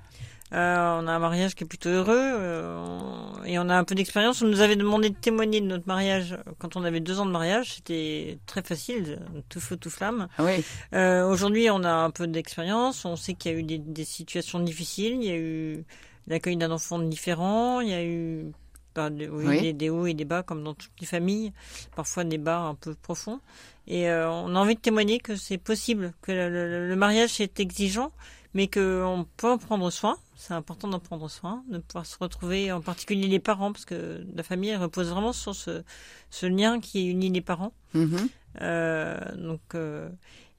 Euh, 0.52 0.98
on 1.00 1.06
a 1.06 1.12
un 1.12 1.18
mariage 1.18 1.54
qui 1.54 1.64
est 1.64 1.66
plutôt 1.66 1.90
heureux 1.90 2.14
euh, 2.16 2.78
on- 2.78 3.44
et 3.44 3.58
on 3.58 3.68
a 3.68 3.76
un 3.76 3.84
peu 3.84 3.94
d'expérience. 3.94 4.40
On 4.42 4.46
nous 4.46 4.60
avait 4.60 4.76
demandé 4.76 5.10
de 5.10 5.14
témoigner 5.14 5.60
de 5.60 5.66
notre 5.66 5.86
mariage 5.86 6.36
quand 6.58 6.76
on 6.76 6.84
avait 6.84 7.00
deux 7.00 7.20
ans 7.20 7.26
de 7.26 7.30
mariage. 7.30 7.74
C'était 7.74 8.38
très 8.46 8.62
facile, 8.62 9.18
tout 9.50 9.60
feu, 9.60 9.76
tout 9.76 9.90
flamme. 9.90 10.28
Ah 10.38 10.44
Oui, 10.44 10.64
Euh, 10.94 11.28
Aujourd'hui, 11.28 11.68
on 11.70 11.84
a 11.84 11.90
un 11.92 12.10
peu 12.10 12.26
d'expérience. 12.26 13.04
On 13.04 13.16
sait 13.16 13.34
qu'il 13.34 13.52
y 13.52 13.54
a 13.54 13.58
eu 13.58 13.62
des, 13.62 13.78
des 13.78 14.04
situations 14.04 14.60
difficiles. 14.60 15.18
Il 15.20 15.24
y 15.24 15.30
a 15.30 15.36
eu 15.36 15.84
l'accueil 16.28 16.56
d'un 16.56 16.70
enfant 16.70 16.98
différent. 16.98 17.80
Il 17.80 17.88
y 17.88 17.94
a 17.94 18.02
eu 18.04 18.46
bah, 18.94 19.10
des, 19.10 19.28
oui, 19.28 19.44
Oui. 19.46 19.60
des, 19.60 19.72
des 19.74 19.90
hauts 19.90 20.06
et 20.06 20.14
des 20.14 20.24
bas 20.24 20.42
comme 20.42 20.64
dans 20.64 20.74
toutes 20.74 20.98
les 21.00 21.06
familles. 21.06 21.52
Parfois 21.94 22.24
des 22.24 22.38
bas 22.38 22.60
un 22.60 22.74
peu 22.74 22.94
profonds. 22.94 23.40
Et 23.86 24.08
euh, 24.10 24.30
on 24.30 24.54
a 24.54 24.58
envie 24.58 24.74
de 24.74 24.80
témoigner 24.80 25.18
que 25.18 25.36
c'est 25.36 25.56
possible, 25.58 26.12
que 26.22 26.32
le, 26.32 26.48
le- 26.50 26.88
le 26.88 26.96
mariage 26.96 27.40
est 27.40 27.58
exigeant, 27.60 28.12
mais 28.54 28.68
qu'on 28.68 29.26
peut 29.36 29.50
en 29.50 29.58
prendre 29.58 29.90
soin. 29.90 30.16
C'est 30.36 30.54
important 30.54 30.88
d'en 30.88 31.00
prendre 31.00 31.28
soin, 31.28 31.64
de 31.68 31.78
pouvoir 31.78 32.06
se 32.06 32.16
retrouver, 32.18 32.70
en 32.72 32.80
particulier 32.80 33.28
les 33.28 33.40
parents, 33.40 33.72
parce 33.72 33.84
que 33.84 34.24
la 34.34 34.42
famille 34.42 34.74
repose 34.76 35.10
vraiment 35.10 35.32
sur 35.32 35.54
ce, 35.54 35.82
ce 36.30 36.46
lien 36.46 36.80
qui 36.80 37.06
unit 37.08 37.30
les 37.30 37.40
parents. 37.40 37.72
Mhm. 37.94 38.28
Euh, 38.60 39.18
donc, 39.36 39.60
euh, 39.74 40.08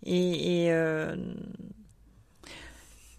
et, 0.03 0.65
et 0.65 0.71
euh, 0.71 1.15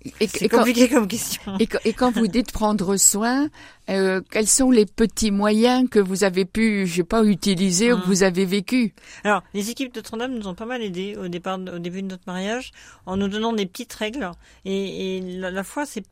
c'est 0.05 0.43
et 0.43 0.49
quand, 0.49 0.59
compliqué 0.59 0.89
comme 0.89 1.07
question. 1.09 1.57
et 1.59 1.67
quand- 1.67 1.79
et 1.85 1.93
quand 1.93 2.11
vous 2.11 2.27
dites 2.27 2.53
prendre 2.53 2.97
soin, 2.97 3.49
euh, 3.91 4.21
quels 4.31 4.47
sont 4.47 4.71
les 4.71 4.87
petits 4.87 5.31
moyens 5.31 5.89
que 5.91 5.99
vous 5.99 6.25
avez 6.25 6.45
pu, 6.45 6.87
je 6.87 6.97
sais 6.97 7.05
pas, 7.05 7.23
utiliser 7.25 7.93
ou 7.93 7.97
que 7.97 8.01
Mhm. 8.03 8.07
vous 8.07 8.23
avez 8.23 8.45
vécu? 8.47 8.95
Alors, 9.25 9.43
les 9.53 9.69
équipes 9.71 9.93
de 9.93 9.99
Notre-Dame 9.99 10.35
nous 10.35 10.47
ont 10.49 10.55
pas 10.55 10.67
mal 10.67 10.83
aidés 10.83 11.17
au 11.17 11.29
départ, 11.29 11.59
au 11.59 11.79
début 11.79 12.03
de 12.03 12.09
notre 12.09 12.25
mariage, 12.27 12.73
en 13.07 13.17
nous 13.17 13.29
donnant 13.29 13.53
des 13.53 13.67
petites 13.67 13.93
règles. 13.93 14.31
Et, 14.65 15.17
et 15.17 15.21
la, 15.21 15.51
la 15.51 15.65
foi, 15.65 15.85
c'est 15.87 16.05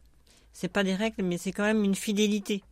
c'est 0.53 0.69
pas 0.69 0.83
des 0.83 0.95
règles, 0.97 1.23
mais 1.23 1.39
c'est 1.39 1.53
quand 1.53 1.63
même 1.63 1.85
une 1.85 1.95
fidélité. 1.95 2.63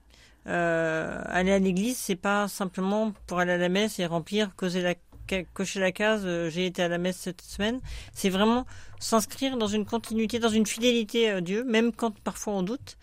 Euh, 0.49 1.21
aller 1.27 1.53
à 1.53 1.59
l'église, 1.59 1.97
c'est 1.97 2.15
pas 2.17 2.47
simplement 2.49 3.13
pour 3.27 3.39
aller 3.41 3.53
à 3.53 3.57
la 3.59 3.69
messe 3.69 3.99
et 3.99 4.07
remplir, 4.07 4.51
causer 4.57 4.81
la, 4.83 4.95
cocher 5.55 5.81
la 5.81 5.93
case. 5.93 6.23
euh, 6.25 6.51
J'ai 6.51 6.67
été 6.67 6.83
à 6.83 6.89
la 6.89 6.99
messe 6.99 7.17
cette 7.17 7.43
semaine. 7.43 7.81
C'est 8.12 8.31
vraiment 8.31 8.67
s'inscrire 9.01 9.57
dans 9.57 9.67
une 9.67 9.85
continuité, 9.85 10.39
dans 10.39 10.49
une 10.49 10.67
fidélité 10.67 11.31
à 11.31 11.41
Dieu, 11.41 11.65
même 11.65 11.93
quand 11.93 12.19
parfois 12.21 12.55
on 12.55 12.62
doute. 12.62 12.97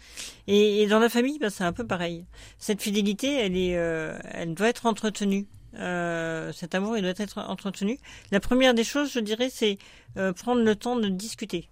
Et, 0.47 0.87
dans 0.87 0.99
la 0.99 1.09
famille, 1.09 1.39
bah, 1.39 1.49
c'est 1.49 1.63
un 1.63 1.73
peu 1.73 1.85
pareil. 1.85 2.25
Cette 2.57 2.81
fidélité, 2.81 3.33
elle 3.39 3.57
est, 3.57 3.77
euh, 3.77 4.17
elle 4.31 4.53
doit 4.53 4.69
être 4.69 4.85
entretenue. 4.85 5.47
Euh, 5.75 6.51
cet 6.53 6.75
amour, 6.75 6.97
il 6.97 7.01
doit 7.01 7.13
être 7.17 7.39
entretenu. 7.39 7.97
La 8.31 8.39
première 8.39 8.73
des 8.73 8.83
choses, 8.83 9.11
je 9.11 9.19
dirais, 9.19 9.49
c'est 9.49 9.77
euh, 10.17 10.33
prendre 10.33 10.61
le 10.61 10.75
temps 10.75 10.95
de 10.95 11.09
discuter. 11.09 11.69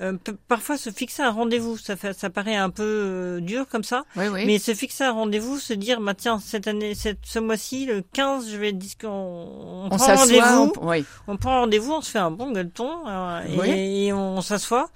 Euh, 0.00 0.16
parfois, 0.48 0.76
se 0.76 0.90
fixer 0.90 1.22
un 1.22 1.30
rendez-vous, 1.30 1.76
ça, 1.76 1.94
fait, 1.96 2.12
ça 2.18 2.28
paraît 2.30 2.56
un 2.56 2.70
peu 2.70 2.82
euh, 2.82 3.40
dur 3.40 3.66
comme 3.68 3.84
ça, 3.84 4.04
Oui, 4.16 4.26
oui. 4.28 4.44
mais 4.46 4.58
se 4.58 4.74
fixer 4.74 5.04
un 5.04 5.12
rendez-vous, 5.12 5.58
se 5.58 5.72
dire, 5.72 6.00
bah 6.00 6.14
tiens, 6.14 6.40
cette 6.40 6.66
année, 6.66 6.94
cette, 6.96 7.18
ce 7.24 7.38
mois-ci, 7.38 7.86
le 7.86 8.02
15, 8.12 8.50
je 8.50 8.56
vais 8.56 8.72
discuter, 8.72 9.06
on, 9.06 9.84
on 9.84 9.86
on 9.86 9.96
prend 9.96 10.14
rendez-vous, 10.16 10.72
on- 10.80 10.88
oui. 10.88 11.04
on 11.28 11.36
prend 11.36 11.60
rendez-vous, 11.60 11.92
on 11.92 12.00
se 12.00 12.10
fait 12.10 12.18
un 12.18 12.32
bon 12.32 12.50
gueuleton 12.50 12.90
euh, 13.06 13.40
et, 13.64 14.06
et 14.06 14.12
on 14.12 14.40
s'assoit. 14.40 14.90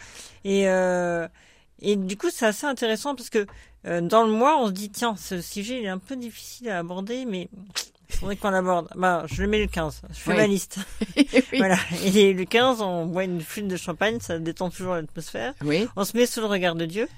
Et, 0.44 0.68
euh, 0.68 1.28
et 1.80 1.94
du 1.94 2.16
coup, 2.16 2.28
c'est 2.32 2.46
assez 2.46 2.66
intéressant 2.66 3.14
parce 3.14 3.30
que 3.30 3.46
euh, 3.87 4.00
dans 4.00 4.24
le 4.24 4.32
mois, 4.32 4.58
on 4.61 4.66
se 4.66 4.72
dit 4.72 4.90
tiens, 4.90 5.14
ce 5.16 5.40
sujet 5.40 5.78
il 5.78 5.84
est 5.84 5.88
un 5.88 5.98
peu 5.98 6.16
difficile 6.16 6.70
à 6.70 6.78
aborder, 6.80 7.24
mais 7.24 7.48
il 8.11 8.16
faudrait 8.16 8.37
qu'on 8.37 8.51
l'aborde. 8.51 8.88
Bah, 8.97 9.25
je 9.31 9.42
le 9.42 9.49
mets 9.49 9.59
le 9.61 9.66
15. 9.66 10.03
Je 10.11 10.14
fais 10.18 10.31
Oui. 10.33 10.37
ma 10.37 10.47
liste. 10.47 10.79
oui. 11.16 11.29
Voilà. 11.59 11.77
Et 12.05 12.33
le 12.33 12.44
15, 12.44 12.81
on 12.81 13.07
boit 13.07 13.25
une 13.25 13.40
flûte 13.40 13.68
de 13.68 13.77
champagne, 13.77 14.18
ça 14.21 14.38
détend 14.38 14.71
toujours 14.71 14.94
l'atmosphère. 14.94 15.55
oui. 15.64 15.87
On 15.97 16.05
se 16.05 16.16
met 16.16 16.27
sous 16.27 16.40
le 16.40 16.47
regard 16.47 16.75
de 16.75 16.87
Dieu 16.87 17.09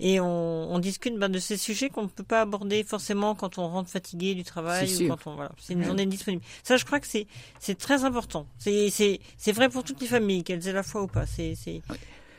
et 0.00 0.18
on, 0.18 0.72
on 0.72 0.78
discute 0.78 1.16
bah, 1.18 1.28
de 1.28 1.38
ces 1.38 1.56
sujets 1.56 1.88
qu'on 1.90 2.02
ne 2.04 2.08
peut 2.08 2.24
pas 2.24 2.40
aborder 2.40 2.82
forcément 2.84 3.34
quand 3.34 3.58
on 3.58 3.68
rentre 3.68 3.90
fatigué 3.90 4.34
du 4.34 4.44
travail 4.44 4.86
ou 4.92 4.96
sûr. 4.96 5.08
quand 5.08 5.30
on 5.30 5.34
voilà, 5.34 5.52
c'est 5.58 5.74
une 5.74 5.84
journée 5.84 6.06
disponible. 6.06 6.42
Ça, 6.62 6.76
je 6.78 6.84
crois 6.84 7.00
que 7.00 7.06
c'est 7.06 7.26
c'est 7.58 7.76
très 7.78 8.04
important. 8.04 8.46
C'est 8.58 8.88
c'est 8.90 9.20
c'est 9.36 9.52
vrai 9.52 9.68
pour 9.68 9.84
toutes 9.84 10.00
les 10.00 10.06
familles, 10.06 10.42
qu'elles 10.42 10.66
aient 10.66 10.72
la 10.72 10.82
foi 10.82 11.02
ou 11.02 11.06
pas. 11.06 11.26
C'est 11.26 11.54
c'est 11.54 11.82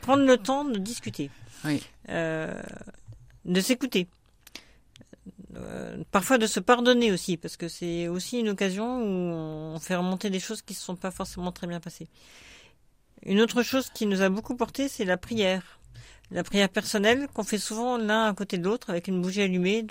prendre 0.00 0.24
le 0.24 0.36
temps 0.36 0.64
de 0.64 0.78
discuter, 0.78 1.30
Oui. 1.64 1.80
euh, 2.08 2.52
de 3.44 3.60
s'écouter. 3.60 4.08
Euh, 5.56 6.02
parfois 6.10 6.38
de 6.38 6.46
se 6.46 6.60
pardonner 6.60 7.12
aussi, 7.12 7.36
parce 7.36 7.56
que 7.56 7.68
c'est 7.68 8.08
aussi 8.08 8.40
une 8.40 8.48
occasion 8.48 9.02
où 9.02 9.74
on 9.74 9.78
fait 9.78 9.96
remonter 9.96 10.30
des 10.30 10.40
choses 10.40 10.62
qui 10.62 10.72
ne 10.72 10.76
se 10.78 10.84
sont 10.84 10.96
pas 10.96 11.10
forcément 11.10 11.52
très 11.52 11.66
bien 11.66 11.80
passées. 11.80 12.08
Une 13.24 13.40
autre 13.40 13.62
chose 13.62 13.90
qui 13.90 14.06
nous 14.06 14.22
a 14.22 14.28
beaucoup 14.28 14.56
porté, 14.56 14.88
c'est 14.88 15.04
la 15.04 15.16
prière. 15.16 15.78
La 16.32 16.42
prière 16.42 16.68
personnelle 16.70 17.28
qu'on 17.34 17.42
fait 17.44 17.58
souvent 17.58 17.98
l'un 17.98 18.24
à 18.24 18.32
côté 18.34 18.56
de 18.56 18.64
l'autre 18.64 18.88
avec 18.90 19.06
une 19.08 19.20
bougie 19.20 19.42
allumée. 19.42 19.86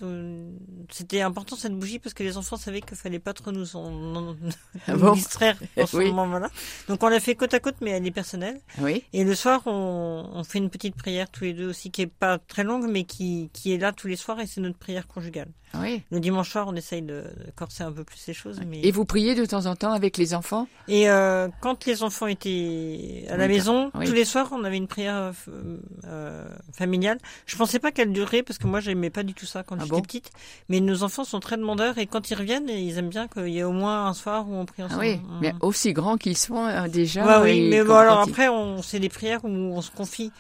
C'était 0.90 1.22
important 1.22 1.56
cette 1.56 1.74
bougie 1.78 2.00
parce 2.00 2.14
que 2.16 2.24
les 2.24 2.36
enfants 2.38 2.58
savaient 2.58 2.82
qu'il 2.82 2.98
fallait 2.98 3.20
pas 3.20 3.34
trop 3.34 3.52
nous, 3.52 3.76
en, 3.76 3.92
nous 3.92 4.36
Ah 4.88 4.96
bon? 4.96 5.14
distraire 5.14 5.58
en 5.78 5.86
ce 5.86 5.98
Oui. 5.98 6.12
moment-là. 6.12 6.50
Donc 6.88 7.04
on 7.04 7.10
l'a 7.10 7.20
fait 7.20 7.36
côte 7.36 7.54
à 7.54 7.60
côte, 7.60 7.76
mais 7.82 7.92
elle 7.92 8.06
est 8.08 8.12
personnelle. 8.12 8.60
Oui. 8.80 9.04
Et 9.14 9.24
le 9.24 9.36
soir, 9.36 9.62
on, 9.68 10.30
on 10.34 10.44
fait 10.44 10.58
une 10.58 10.70
petite 10.72 10.96
prière 10.96 11.30
tous 11.30 11.44
les 11.44 11.54
deux 11.54 11.70
aussi, 11.70 11.92
qui 11.92 12.02
est 12.02 12.08
pas 12.08 12.40
très 12.40 12.64
longue, 12.64 12.90
mais 12.90 13.04
qui, 13.04 13.50
qui 13.54 13.74
est 13.74 13.78
là 13.78 13.92
tous 13.92 14.08
les 14.08 14.16
soirs, 14.16 14.40
et 14.40 14.48
c'est 14.48 14.62
notre 14.62 14.78
prière 14.80 15.08
conjugale. 15.08 15.50
Oui. 15.80 16.02
Le 16.12 16.20
dimanche 16.20 16.50
soir, 16.50 16.68
on 16.68 16.76
essaye 16.76 17.02
de, 17.02 17.24
de 17.46 17.52
corser 17.56 17.84
un 17.84 17.92
peu 17.92 18.04
plus 18.04 18.22
les 18.28 18.34
choses. 18.34 18.60
Mais... 18.68 18.82
Et 18.84 18.92
vous 18.92 19.06
priez 19.06 19.36
de 19.36 19.46
temps 19.46 19.66
en 19.68 19.76
temps 19.76 19.94
avec 19.94 20.18
les 20.18 20.34
enfants? 20.34 20.68
Et 20.88 21.10
euh, 21.10 21.48
quand 21.62 21.86
les 21.86 22.04
enfants 22.04 22.28
étaient 22.28 23.26
à 23.30 23.38
la 23.38 23.46
Oui, 23.46 23.54
maison, 23.54 23.92
oui. 23.96 24.06
tous 24.06 24.14
les 24.14 24.26
soirs, 24.26 24.50
on 24.52 24.64
avait 24.66 24.78
une 24.78 24.88
prière 24.88 25.16
euh, 25.50 25.78
euh, 26.06 26.48
familiale. 26.74 27.20
Je 27.46 27.56
pensais 27.56 27.80
pas 27.80 27.92
qu'elle 27.92 28.12
durerait 28.12 28.44
parce 28.44 28.58
que 28.60 28.68
moi, 28.68 28.80
j'aimais 28.82 29.10
pas 29.10 29.24
du 29.24 29.34
tout 29.34 29.46
ça 29.46 29.64
quand 29.64 29.76
Ah 29.80 29.84
j'étais 29.84 29.92
bon? 29.96 30.02
petite. 30.02 30.32
Mais 30.68 30.80
nos 30.82 31.04
enfants 31.04 31.24
sont 31.24 31.40
très 31.40 31.56
demandeurs 31.58 31.98
et 31.98 32.06
quand 32.08 32.30
ils 32.32 32.36
reviennent, 32.36 32.68
ils 32.70 32.98
aiment 32.98 33.10
bien 33.10 33.28
qu'il 33.28 33.48
y 33.50 33.60
ait 33.60 33.64
au 33.64 33.72
moins 33.72 34.08
un 34.08 34.14
soir 34.14 34.50
où 34.50 34.54
on 34.56 34.66
prie 34.66 34.82
Ah 34.84 34.88
ensemble. 34.88 35.02
oui, 35.02 35.16
Mm. 35.18 35.40
mais 35.42 35.54
aussi 35.62 35.94
grands 35.94 36.18
qu'ils 36.18 36.38
sont 36.38 36.58
euh, 36.66 36.88
déjà. 36.90 37.24
Bah 37.24 37.42
oui, 37.42 37.70
mais 37.70 37.84
bon, 37.84 37.96
alors 37.96 38.20
après, 38.20 38.50
on, 38.50 38.82
c'est 38.82 39.00
des 39.00 39.10
prières 39.10 39.46
où 39.46 39.48
on 39.50 39.82
se 39.82 39.92
confie. 39.92 40.32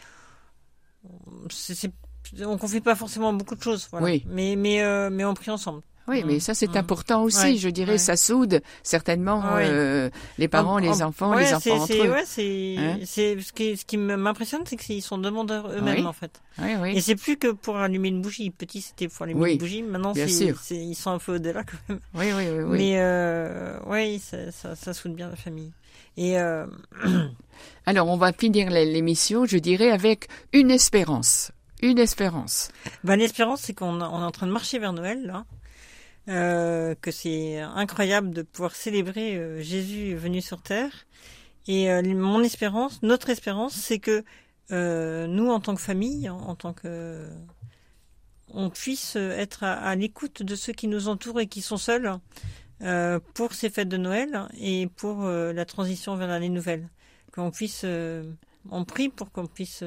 C'est- 1.49 1.91
on 2.45 2.57
confie 2.57 2.81
pas 2.81 2.95
forcément 2.95 3.33
beaucoup 3.33 3.55
de 3.55 3.61
choses, 3.63 3.87
voilà. 3.91 4.05
Oui. 4.05 4.23
Mais, 4.27 4.55
mais, 4.55 4.81
euh, 4.81 5.09
mais 5.11 5.25
on 5.25 5.33
prie 5.33 5.51
ensemble. 5.51 5.81
Oui, 6.07 6.23
mais 6.25 6.39
ça 6.39 6.55
c'est 6.55 6.73
mm. 6.73 6.77
important 6.77 7.23
aussi. 7.23 7.37
Ouais, 7.45 7.55
je 7.57 7.69
dirais, 7.69 7.91
ouais. 7.93 7.97
ça 7.99 8.17
soude 8.17 8.61
certainement 8.81 9.37
Ouais. 9.53 9.67
euh, 9.69 10.09
les 10.39 10.47
parents, 10.47 10.73
En- 10.73 10.77
les 10.79 11.03
en- 11.03 11.09
enfants, 11.09 11.35
les 11.35 11.53
enfants 11.53 11.75
entre 11.79 11.93
eux. 11.93 12.09
ouais, 12.11 12.23
c'est, 12.25 12.75
Hein 12.77 12.97
ce 13.05 13.51
qui, 13.53 13.77
ce 13.77 13.85
qui 13.85 13.97
m'impressionne, 13.97 14.61
c'est 14.65 14.77
qu'ils 14.77 15.03
sont 15.03 15.19
demandeurs 15.19 15.69
eux-mêmes, 15.69 15.99
Oui. 15.99 16.05
en 16.05 16.11
fait. 16.11 16.41
Oui, 16.57 16.71
oui. 16.81 16.97
Et 16.97 17.01
c'est 17.01 17.15
plus 17.15 17.37
que 17.37 17.51
pour 17.51 17.77
allumer 17.77 18.09
une 18.09 18.21
bougie. 18.21 18.49
Petit, 18.49 18.81
c'était 18.81 19.07
pour 19.07 19.21
allumer 19.23 19.41
Oui, 19.41 19.51
une 19.53 19.57
bougie. 19.59 19.83
Maintenant, 19.83 20.13
c'est, 20.15 20.75
ils 20.75 20.95
sont 20.95 21.11
un 21.11 21.19
peu 21.19 21.35
au-delà, 21.35 21.63
quand 21.63 21.77
même. 21.87 21.99
oui, 22.15 22.31
oui, 22.35 22.45
oui, 22.51 22.63
oui. 22.63 22.77
Mais, 22.79 22.93
euh, 22.97 23.79
ouais, 23.85 24.19
ça, 24.21 24.51
ça, 24.51 24.75
ça 24.75 24.93
soude 24.93 25.13
bien 25.13 25.29
la 25.29 25.35
famille. 25.35 25.71
Et, 26.17 26.39
euh, 26.39 26.65
Alors, 27.85 28.07
on 28.09 28.17
va 28.17 28.33
finir 28.33 28.69
l'émission, 28.71 29.45
je 29.45 29.57
dirais, 29.57 29.91
avec 29.91 30.27
une 30.51 30.71
espérance. 30.71 31.51
Une 31.81 31.97
espérance. 31.97 32.69
Ben, 33.03 33.15
l'espérance, 33.15 33.61
c'est 33.61 33.73
qu'on 33.73 34.01
on 34.01 34.21
est 34.21 34.25
en 34.25 34.31
train 34.31 34.47
de 34.47 34.51
marcher 34.51 34.79
vers 34.79 34.93
Noël, 34.93 35.25
là. 35.25 35.45
Euh, 36.29 36.93
que 37.01 37.09
c'est 37.09 37.59
incroyable 37.59 38.29
de 38.29 38.43
pouvoir 38.43 38.75
célébrer 38.75 39.37
euh, 39.37 39.61
Jésus 39.63 40.13
venu 40.13 40.39
sur 40.39 40.61
terre. 40.61 41.07
Et 41.67 41.91
euh, 41.91 42.01
mon 42.01 42.41
espérance, 42.41 43.01
notre 43.03 43.29
espérance, 43.29 43.73
c'est 43.73 43.99
que 43.99 44.23
euh, 44.71 45.27
nous, 45.27 45.49
en 45.49 45.59
tant 45.59 45.75
que 45.75 45.81
famille, 45.81 46.29
en, 46.29 46.55
tant 46.55 46.73
que 46.73 47.27
on 48.53 48.69
puisse 48.69 49.15
être 49.15 49.63
à, 49.63 49.73
à 49.73 49.95
l'écoute 49.95 50.43
de 50.43 50.55
ceux 50.55 50.73
qui 50.73 50.87
nous 50.87 51.07
entourent 51.07 51.39
et 51.39 51.47
qui 51.47 51.61
sont 51.61 51.77
seuls 51.77 52.17
euh, 52.81 53.19
pour 53.33 53.53
ces 53.53 53.69
fêtes 53.69 53.89
de 53.89 53.97
Noël 53.97 54.47
et 54.59 54.87
pour 54.97 55.23
la 55.23 55.65
transition 55.65 56.15
vers 56.15 56.27
l'année 56.27 56.49
nouvelle. 56.49 56.89
Qu'on 57.31 57.51
puisse, 57.51 57.85
on 58.69 58.85
prie 58.85 59.09
pour 59.09 59.31
qu'on 59.31 59.47
puisse 59.47 59.83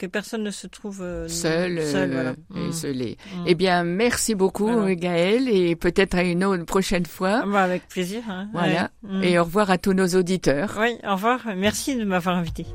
que, 0.00 0.06
personne 0.06 0.42
ne 0.42 0.50
se 0.50 0.66
trouve 0.66 1.00
euh, 1.02 1.28
Seul, 1.28 1.78
euh, 1.78 1.92
seul, 1.92 2.10
voilà. 2.12 2.30
et 2.56 2.58
Mm. 2.60 2.68
isolé. 2.70 3.18
Mm. 3.36 3.44
Eh 3.46 3.54
bien, 3.54 3.84
merci 3.84 4.34
beaucoup, 4.34 4.66
Voilà. 4.72 4.94
Gaëlle, 4.94 5.48
et 5.48 5.76
peut-être 5.76 6.14
à 6.16 6.22
une 6.22 6.42
autre 6.44 6.64
prochaine 6.64 7.06
fois. 7.06 7.42
Ah 7.44 7.46
bah, 7.46 7.62
avec 7.62 7.86
plaisir. 7.88 8.22
hein. 8.28 8.48
Voilà. 8.52 8.90
Ouais. 9.04 9.18
Mm. 9.18 9.22
Et 9.24 9.38
au 9.38 9.44
revoir 9.44 9.70
à 9.70 9.78
tous 9.78 9.92
nos 9.92 10.08
auditeurs. 10.08 10.76
Oui, 10.80 10.96
au 11.06 11.12
revoir. 11.12 11.40
Merci 11.56 11.96
de 11.96 12.04
m'avoir 12.04 12.36
invité. 12.36 12.66